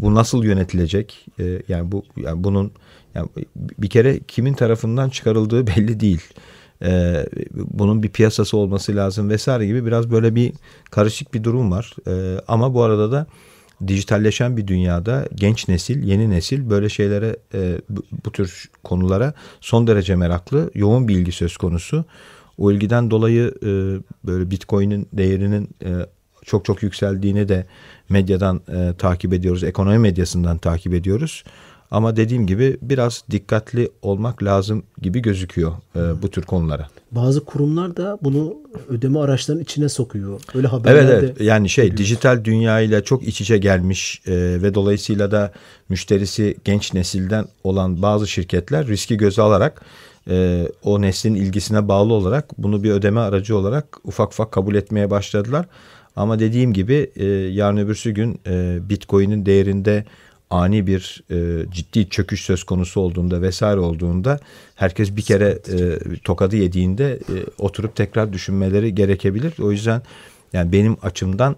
bu 0.00 0.14
nasıl 0.14 0.44
yönetilecek? 0.44 1.26
E, 1.40 1.62
yani 1.68 1.92
bu 1.92 2.04
yani 2.16 2.44
bunun 2.44 2.72
yani 3.14 3.28
bir 3.54 3.90
kere 3.90 4.20
kimin 4.28 4.54
tarafından 4.54 5.08
çıkarıldığı 5.08 5.66
belli 5.66 6.00
değil 6.00 6.22
e, 6.84 7.24
bunun 7.54 8.02
bir 8.02 8.08
piyasası 8.08 8.56
olması 8.56 8.96
lazım 8.96 9.30
vesaire 9.30 9.66
gibi 9.66 9.86
biraz 9.86 10.10
böyle 10.10 10.34
bir 10.34 10.52
karışık 10.90 11.34
bir 11.34 11.44
durum 11.44 11.70
var. 11.70 11.96
E, 12.08 12.40
ama 12.48 12.74
bu 12.74 12.82
arada 12.82 13.12
da 13.12 13.26
dijitalleşen 13.86 14.56
bir 14.56 14.66
dünyada 14.66 15.28
genç 15.34 15.68
nesil, 15.68 16.02
yeni 16.02 16.30
nesil 16.30 16.70
böyle 16.70 16.88
şeylere, 16.88 17.36
e, 17.54 17.80
bu, 17.88 18.02
bu 18.24 18.32
tür 18.32 18.70
konulara 18.84 19.34
son 19.60 19.86
derece 19.86 20.16
meraklı, 20.16 20.70
yoğun 20.74 21.08
bir 21.08 21.16
ilgi 21.16 21.32
söz 21.32 21.56
konusu. 21.56 22.04
O 22.58 22.72
ilgiden 22.72 23.10
dolayı 23.10 23.54
e, 23.62 23.70
böyle 24.26 24.50
Bitcoin'in 24.50 25.08
değerinin 25.12 25.68
e, 25.84 25.90
çok 26.44 26.64
çok 26.64 26.82
yükseldiğini 26.82 27.48
de 27.48 27.66
medyadan 28.08 28.60
e, 28.68 28.94
takip 28.98 29.32
ediyoruz, 29.32 29.64
ekonomi 29.64 29.98
medyasından 29.98 30.58
takip 30.58 30.94
ediyoruz. 30.94 31.44
Ama 31.92 32.16
dediğim 32.16 32.46
gibi 32.46 32.76
biraz 32.82 33.24
dikkatli 33.30 33.90
olmak 34.02 34.42
lazım 34.42 34.82
gibi 35.02 35.22
gözüküyor 35.22 35.72
e, 35.96 36.22
bu 36.22 36.30
tür 36.30 36.42
konulara. 36.42 36.88
Bazı 37.10 37.44
kurumlar 37.44 37.96
da 37.96 38.18
bunu 38.22 38.54
ödeme 38.88 39.18
araçlarının 39.18 39.62
içine 39.62 39.88
sokuyor. 39.88 40.40
Böyle 40.54 40.66
haberler 40.66 41.02
Evet 41.02 41.22
evet 41.24 41.40
yani 41.40 41.68
şey 41.68 41.84
geliyoruz. 41.84 42.04
dijital 42.04 42.44
dünya 42.44 42.80
ile 42.80 43.04
çok 43.04 43.22
iç 43.28 43.40
içe 43.40 43.58
gelmiş 43.58 44.22
e, 44.26 44.32
ve 44.34 44.74
dolayısıyla 44.74 45.30
da 45.30 45.52
müşterisi 45.88 46.56
genç 46.64 46.94
nesilden 46.94 47.44
olan 47.64 48.02
bazı 48.02 48.28
şirketler 48.28 48.86
riski 48.86 49.16
göze 49.16 49.42
alarak 49.42 49.82
e, 50.30 50.68
o 50.84 51.00
neslin 51.00 51.34
ilgisine 51.34 51.88
bağlı 51.88 52.12
olarak 52.12 52.58
bunu 52.58 52.82
bir 52.82 52.90
ödeme 52.90 53.20
aracı 53.20 53.56
olarak 53.56 53.98
ufak 54.04 54.32
ufak 54.32 54.52
kabul 54.52 54.74
etmeye 54.74 55.10
başladılar. 55.10 55.66
Ama 56.16 56.38
dediğim 56.38 56.72
gibi 56.72 57.10
e, 57.16 57.24
yarın 57.26 57.76
öbürsü 57.76 58.10
gün 58.10 58.40
e, 58.46 58.78
Bitcoin'in 58.88 59.46
değerinde 59.46 60.04
ani 60.52 60.86
bir 60.86 61.24
e, 61.30 61.66
ciddi 61.70 62.08
çöküş 62.08 62.40
söz 62.40 62.64
konusu 62.64 63.00
olduğunda 63.00 63.42
vesaire 63.42 63.80
olduğunda 63.80 64.38
herkes 64.74 65.16
bir 65.16 65.22
kere 65.22 65.58
e, 65.72 65.98
tokadı 66.24 66.56
yediğinde 66.56 67.12
e, 67.12 67.34
oturup 67.58 67.96
tekrar 67.96 68.32
düşünmeleri 68.32 68.94
gerekebilir. 68.94 69.54
O 69.58 69.72
yüzden 69.72 70.02
yani 70.52 70.72
benim 70.72 70.96
açımdan 71.02 71.56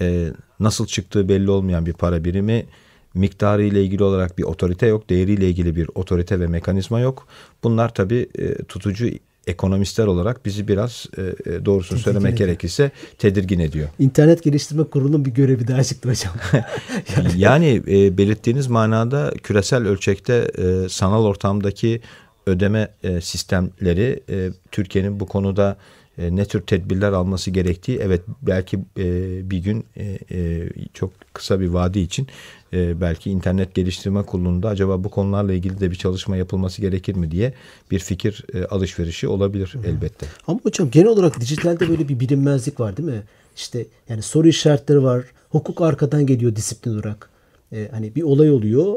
e, 0.00 0.28
nasıl 0.60 0.86
çıktığı 0.86 1.28
belli 1.28 1.50
olmayan 1.50 1.86
bir 1.86 1.92
para 1.92 2.24
birimi 2.24 2.66
miktarı 3.14 3.62
ile 3.62 3.84
ilgili 3.84 4.04
olarak 4.04 4.38
bir 4.38 4.42
otorite 4.42 4.86
yok, 4.86 5.10
değeriyle 5.10 5.48
ilgili 5.48 5.76
bir 5.76 5.90
otorite 5.94 6.40
ve 6.40 6.46
mekanizma 6.46 7.00
yok. 7.00 7.26
Bunlar 7.64 7.94
tabii 7.94 8.28
e, 8.38 8.54
tutucu 8.54 9.08
ekonomistler 9.46 10.06
olarak 10.06 10.46
bizi 10.46 10.68
biraz 10.68 11.06
e, 11.18 11.22
e 11.22 11.64
doğrusunu 11.64 11.98
söylemek 11.98 12.34
ediyor. 12.34 12.48
gerekirse 12.48 12.90
tedirgin 13.18 13.58
ediyor. 13.58 13.88
İnternet 13.98 14.42
Geliştirme 14.42 14.84
Kurulu'nun 14.84 15.24
bir 15.24 15.30
görevi 15.30 15.68
daha 15.68 15.84
çıktı 15.84 16.08
hocam. 16.08 16.34
yani 17.36 17.82
e, 17.88 18.18
belirttiğiniz 18.18 18.66
manada 18.66 19.32
küresel 19.42 19.86
ölçekte 19.86 20.34
e, 20.34 20.88
sanal 20.88 21.24
ortamdaki 21.24 22.00
ödeme 22.46 22.88
e, 23.02 23.20
sistemleri 23.20 24.20
e, 24.30 24.50
Türkiye'nin 24.72 25.20
bu 25.20 25.26
konuda 25.26 25.76
e, 26.18 26.36
ne 26.36 26.44
tür 26.44 26.60
tedbirler 26.60 27.12
alması 27.12 27.50
gerektiği 27.50 27.98
evet 27.98 28.22
belki 28.42 28.78
e, 28.98 29.50
bir 29.50 29.58
gün 29.58 29.84
e, 29.96 30.18
e, 30.30 30.68
çok 30.94 31.12
kısa 31.32 31.60
bir 31.60 31.68
vadi 31.68 31.98
için 31.98 32.26
e, 32.72 33.00
belki 33.00 33.30
internet 33.30 33.74
geliştirme 33.74 34.22
kurulunda 34.22 34.68
acaba 34.68 35.04
bu 35.04 35.10
konularla 35.10 35.52
ilgili 35.52 35.80
de 35.80 35.90
bir 35.90 35.96
çalışma 35.96 36.36
yapılması 36.36 36.80
gerekir 36.80 37.16
mi 37.16 37.30
diye 37.30 37.52
bir 37.90 37.98
fikir 37.98 38.44
e, 38.54 38.64
alışverişi 38.64 39.28
olabilir 39.28 39.74
elbette. 39.86 40.26
Ama 40.46 40.60
hocam 40.62 40.90
genel 40.90 41.08
olarak 41.08 41.40
dijitalde 41.40 41.88
böyle 41.88 42.08
bir 42.08 42.20
bilinmezlik 42.20 42.80
var 42.80 42.96
değil 42.96 43.08
mi? 43.08 43.22
İşte 43.56 43.86
yani 44.08 44.22
soru 44.22 44.48
işaretleri 44.48 45.02
var. 45.02 45.24
Hukuk 45.50 45.80
arkadan 45.82 46.26
geliyor 46.26 46.56
disiplin 46.56 46.94
olarak. 46.94 47.30
E, 47.72 47.88
hani 47.92 48.14
bir 48.14 48.22
olay 48.22 48.50
oluyor. 48.50 48.94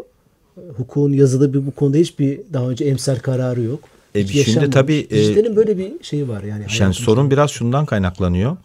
Hukukun 0.78 1.13
yazılı 1.13 1.54
bir 1.54 1.65
bu 1.65 1.72
konuda 1.72 1.98
hiçbir 1.98 2.39
daha 2.54 2.69
önce 2.69 2.86
emsal 2.86 3.15
kararı 3.15 3.62
yok. 3.62 3.80
E, 4.15 4.28
şimdi 4.28 4.69
tabii 4.69 5.08
e, 5.10 5.10
dijitalin 5.10 5.56
böyle 5.56 5.78
bir 5.78 5.91
şeyi 6.02 6.30
var 6.30 6.43
yani. 6.43 6.65
Yani 6.80 6.93
sorun 6.93 7.32
biraz 7.32 7.52
şundan 7.52 7.86
kaynaklanıyor. 7.86 8.58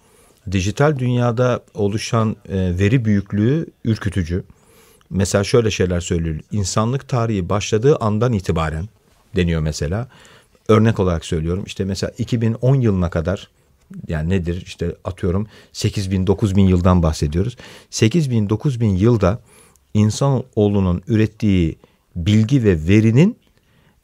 Dijital 0.52 0.98
dünyada 0.98 1.60
oluşan 1.74 2.36
e, 2.48 2.78
veri 2.78 3.04
büyüklüğü 3.04 3.66
ürkütücü. 3.84 4.44
Mesela 5.10 5.44
şöyle 5.44 5.70
şeyler 5.70 6.00
söylüyor. 6.00 6.40
İnsanlık 6.52 7.08
tarihi 7.08 7.48
başladığı 7.48 7.96
andan 7.96 8.32
itibaren 8.32 8.88
deniyor 9.36 9.60
mesela. 9.60 10.08
Örnek 10.68 11.00
olarak 11.00 11.24
söylüyorum. 11.24 11.64
İşte 11.66 11.84
mesela 11.84 12.12
2010 12.18 12.74
yılına 12.74 13.10
kadar 13.10 13.50
yani 14.08 14.30
nedir 14.30 14.62
işte 14.66 14.94
atıyorum 15.04 15.46
8 15.72 16.10
bin 16.10 16.26
9 16.26 16.56
bin 16.56 16.66
yıldan 16.66 17.02
bahsediyoruz. 17.02 17.56
8 17.90 18.30
bin 18.30 18.48
9 18.48 18.80
bin 18.80 18.96
yılda 18.96 19.40
insanoğlunun 19.94 21.02
ürettiği 21.08 21.76
bilgi 22.16 22.64
ve 22.64 22.88
verinin 22.88 23.36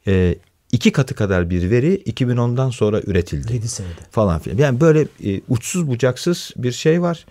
e, 0.07 0.35
iki 0.71 0.91
katı 0.91 1.15
kadar 1.15 1.49
bir 1.49 1.69
veri 1.69 1.95
2010'dan 1.95 2.69
sonra 2.69 3.01
üretildi. 3.01 3.53
7 3.53 3.67
senede. 3.67 3.91
Falan 4.11 4.39
filan. 4.39 4.57
Yani 4.57 4.81
böyle 4.81 5.01
e, 5.01 5.41
uçsuz 5.49 5.87
bucaksız 5.87 6.53
bir 6.55 6.71
şey 6.71 7.01
var. 7.01 7.25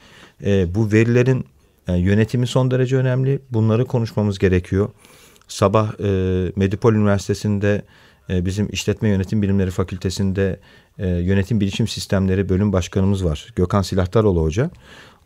E, 0.45 0.75
bu 0.75 0.93
verilerin 0.93 1.45
e, 1.89 1.97
yönetimi 1.97 2.47
son 2.47 2.71
derece 2.71 2.97
önemli. 2.97 3.41
Bunları 3.51 3.85
konuşmamız 3.85 4.39
gerekiyor. 4.39 4.89
Sabah 5.49 6.01
e, 6.01 6.53
Medipol 6.57 6.95
Üniversitesi'nde 6.95 7.83
e, 8.31 8.47
bizim 8.47 8.69
işletme 8.73 9.09
yönetim 9.09 9.43
bilimleri 9.43 9.71
fakültesinde 9.71 10.61
e, 10.99 11.09
yönetim 11.09 11.61
bilişim 11.61 11.89
sistemleri 11.89 12.49
bölüm 12.49 12.73
başkanımız 12.73 13.25
var. 13.25 13.53
Gökhan 13.57 13.83
Silahdaroğlu 13.83 14.43
Hoca. 14.43 14.71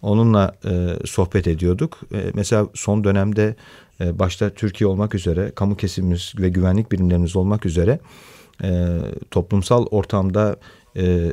Onunla 0.04 0.56
e, 0.64 1.06
sohbet 1.06 1.46
ediyorduk. 1.46 2.00
E, 2.14 2.18
mesela 2.34 2.66
son 2.74 3.04
dönemde 3.04 3.56
e, 4.00 4.18
başta 4.18 4.50
Türkiye 4.50 4.88
olmak 4.88 5.14
üzere 5.14 5.52
kamu 5.54 5.76
kesimimiz 5.76 6.32
ve 6.38 6.48
güvenlik 6.48 6.92
birimlerimiz 6.92 7.36
olmak 7.36 7.66
üzere 7.66 7.98
e, 8.62 8.98
toplumsal 9.30 9.86
ortamda 9.86 10.56
e, 10.96 11.02
e, 11.02 11.32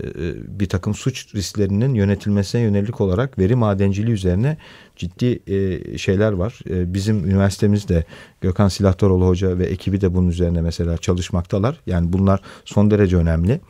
bir 0.60 0.70
takım 0.70 0.96
suç 0.96 1.36
risklerinin 1.36 1.94
yönetilmesine 1.94 2.62
yönelik 2.62 3.02
olarak 3.02 3.40
veri 3.40 3.56
madenciliği 3.56 4.14
üzerine 4.14 4.58
ciddi 4.96 5.40
e, 5.48 5.98
şeyler 5.98 6.32
var. 6.32 6.60
E, 6.70 6.94
bizim 6.94 7.26
üniversitemizde 7.26 8.06
Gökhan 8.42 8.68
Silahdaroğlu 8.68 9.28
Hoca 9.28 9.60
ve 9.60 9.66
ekibi 9.66 10.02
de 10.02 10.14
bunun 10.14 10.28
üzerine 10.28 10.62
mesela 10.62 10.98
çalışmaktalar. 10.98 11.82
Yani 11.86 12.14
bunlar 12.14 12.42
son 12.66 12.92
derece 12.92 13.18
önemli. 13.18 13.62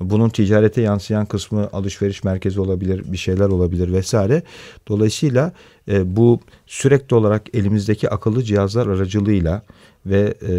Bunun 0.00 0.28
ticarete 0.28 0.80
yansıyan 0.80 1.26
kısmı 1.26 1.68
alışveriş 1.72 2.24
merkezi 2.24 2.60
olabilir, 2.60 3.12
bir 3.12 3.16
şeyler 3.16 3.46
olabilir 3.46 3.92
vesaire. 3.92 4.42
Dolayısıyla 4.88 5.52
e, 5.88 6.16
bu 6.16 6.40
sürekli 6.66 7.16
olarak 7.16 7.54
elimizdeki 7.54 8.10
akıllı 8.10 8.42
cihazlar 8.42 8.86
aracılığıyla 8.86 9.62
ve 10.06 10.34
e, 10.48 10.52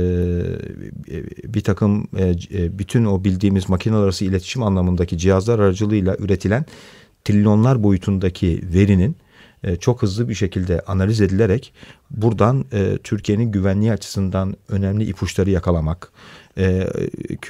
bir 1.54 1.62
takım 1.62 2.08
e, 2.18 2.36
e, 2.54 2.80
bütün 2.80 3.06
o 3.06 3.24
bildiğimiz 3.24 3.70
makineler 3.70 4.00
arası 4.00 4.26
iletişim 4.26 4.64
anlamındaki 4.64 5.18
cihazlar 5.18 5.60
aracılığıyla 5.60 6.16
üretilen 6.20 6.66
trilyonlar 7.26 7.84
boyutundaki 7.84 8.62
verinin 8.74 9.16
e, 9.64 9.76
çok 9.76 10.02
hızlı 10.02 10.30
bir 10.30 10.34
şekilde 10.34 10.82
analiz 10.82 11.22
edilerek 11.22 11.74
buradan 12.12 12.66
e, 12.74 12.98
Türkiye'nin 13.04 13.52
güvenliği 13.52 13.92
açısından 13.92 14.56
önemli 14.70 15.04
ipuçları 15.04 15.50
yakalamak, 15.50 16.12
e, 16.60 16.88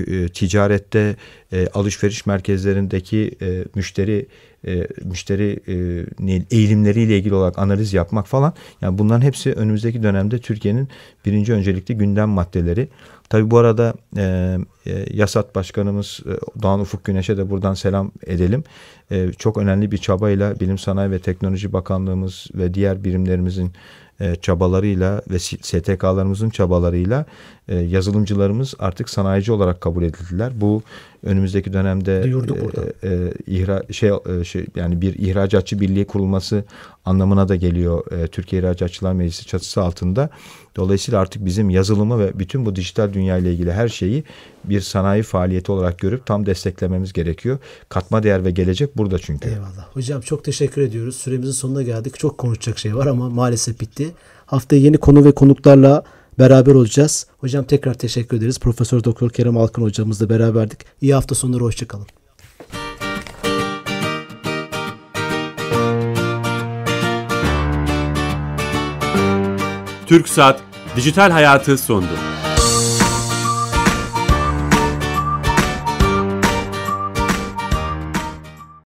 e, 0.07 0.29
ticarette 0.29 1.15
e, 1.53 1.67
alışveriş 1.67 2.25
merkezlerindeki 2.25 3.31
e, 3.41 3.63
müşteri 3.75 4.27
e, 4.67 4.87
müşteri 5.03 5.59
e, 5.67 6.45
eğilimleriyle 6.51 7.17
ilgili 7.17 7.33
olarak 7.33 7.59
analiz 7.59 7.93
yapmak 7.93 8.27
falan. 8.27 8.53
Yani 8.81 8.97
bunların 8.97 9.21
hepsi 9.21 9.53
önümüzdeki 9.53 10.03
dönemde 10.03 10.39
Türkiye'nin 10.39 10.87
birinci 11.25 11.53
öncelikli 11.53 11.97
gündem 11.97 12.29
maddeleri. 12.29 12.87
Tabi 13.29 13.51
bu 13.51 13.57
arada 13.57 13.93
e, 14.17 14.57
e, 14.85 15.05
Yasat 15.13 15.55
Başkanımız 15.55 16.19
e, 16.25 16.61
Doğan 16.61 16.79
Ufuk 16.79 17.03
Güneş'e 17.03 17.37
de 17.37 17.49
buradan 17.49 17.73
selam 17.73 18.11
edelim. 18.27 18.63
E, 19.11 19.31
çok 19.31 19.57
önemli 19.57 19.91
bir 19.91 19.97
çabayla 19.97 20.59
Bilim 20.59 20.77
Sanayi 20.77 21.11
ve 21.11 21.19
Teknoloji 21.19 21.73
Bakanlığımız 21.73 22.47
ve 22.55 22.73
diğer 22.73 23.03
birimlerimizin 23.03 23.71
çabalarıyla 24.41 25.21
ve 25.29 25.39
STK'larımızın 25.39 26.49
çabalarıyla 26.49 27.25
e, 27.67 27.75
yazılımcılarımız 27.75 28.73
artık 28.79 29.09
sanayici 29.09 29.51
olarak 29.51 29.81
kabul 29.81 30.03
edildiler. 30.03 30.51
Bu 30.55 30.81
önümüzdeki 31.23 31.73
dönemde 31.73 32.21
e, 32.21 33.07
e, 33.09 33.33
ihra, 33.47 33.83
şey, 33.91 34.09
e, 34.09 34.43
şey 34.43 34.65
yani 34.75 35.01
bir 35.01 35.13
ihracatçı 35.13 35.79
birliği 35.79 36.05
kurulması 36.05 36.63
anlamına 37.05 37.47
da 37.47 37.55
geliyor 37.55 38.11
e, 38.11 38.27
Türkiye 38.27 38.61
İhracatçılar 38.61 39.13
Meclisi 39.13 39.45
çatısı 39.45 39.81
altında. 39.81 40.29
Dolayısıyla 40.79 41.19
artık 41.19 41.45
bizim 41.45 41.69
yazılımı 41.69 42.19
ve 42.19 42.39
bütün 42.39 42.65
bu 42.65 42.75
dijital 42.75 43.13
dünya 43.13 43.37
ile 43.37 43.53
ilgili 43.53 43.71
her 43.71 43.89
şeyi 43.89 44.23
bir 44.63 44.81
sanayi 44.81 45.23
faaliyeti 45.23 45.71
olarak 45.71 45.99
görüp 45.99 46.25
tam 46.25 46.45
desteklememiz 46.45 47.13
gerekiyor. 47.13 47.57
Katma 47.89 48.23
değer 48.23 48.45
ve 48.45 48.51
gelecek 48.51 48.97
burada 48.97 49.19
çünkü. 49.19 49.49
Eyvallah. 49.49 49.87
Hocam 49.93 50.21
çok 50.21 50.43
teşekkür 50.43 50.81
ediyoruz. 50.81 51.15
Süremizin 51.15 51.51
sonuna 51.51 51.83
geldik. 51.83 52.19
Çok 52.19 52.37
konuşacak 52.37 52.79
şey 52.79 52.95
var 52.95 53.07
ama 53.07 53.29
maalesef 53.29 53.81
bitti. 53.81 54.11
Haftaya 54.45 54.81
yeni 54.81 54.97
konu 54.97 55.25
ve 55.25 55.31
konuklarla 55.31 56.03
beraber 56.39 56.73
olacağız. 56.73 57.27
Hocam 57.37 57.65
tekrar 57.65 57.93
teşekkür 57.93 58.37
ederiz. 58.37 58.59
Profesör 58.59 59.03
Doktor 59.03 59.29
Kerem 59.29 59.57
Alkın 59.57 59.81
hocamızla 59.81 60.29
beraberdik. 60.29 60.79
İyi 61.01 61.13
hafta 61.13 61.35
sonları 61.35 61.63
hoşçakalın. 61.63 62.07
Türk 70.07 70.29
Saat 70.29 70.68
Dijital 70.95 71.31
Hayatı 71.31 71.77
sondu. 71.77 72.07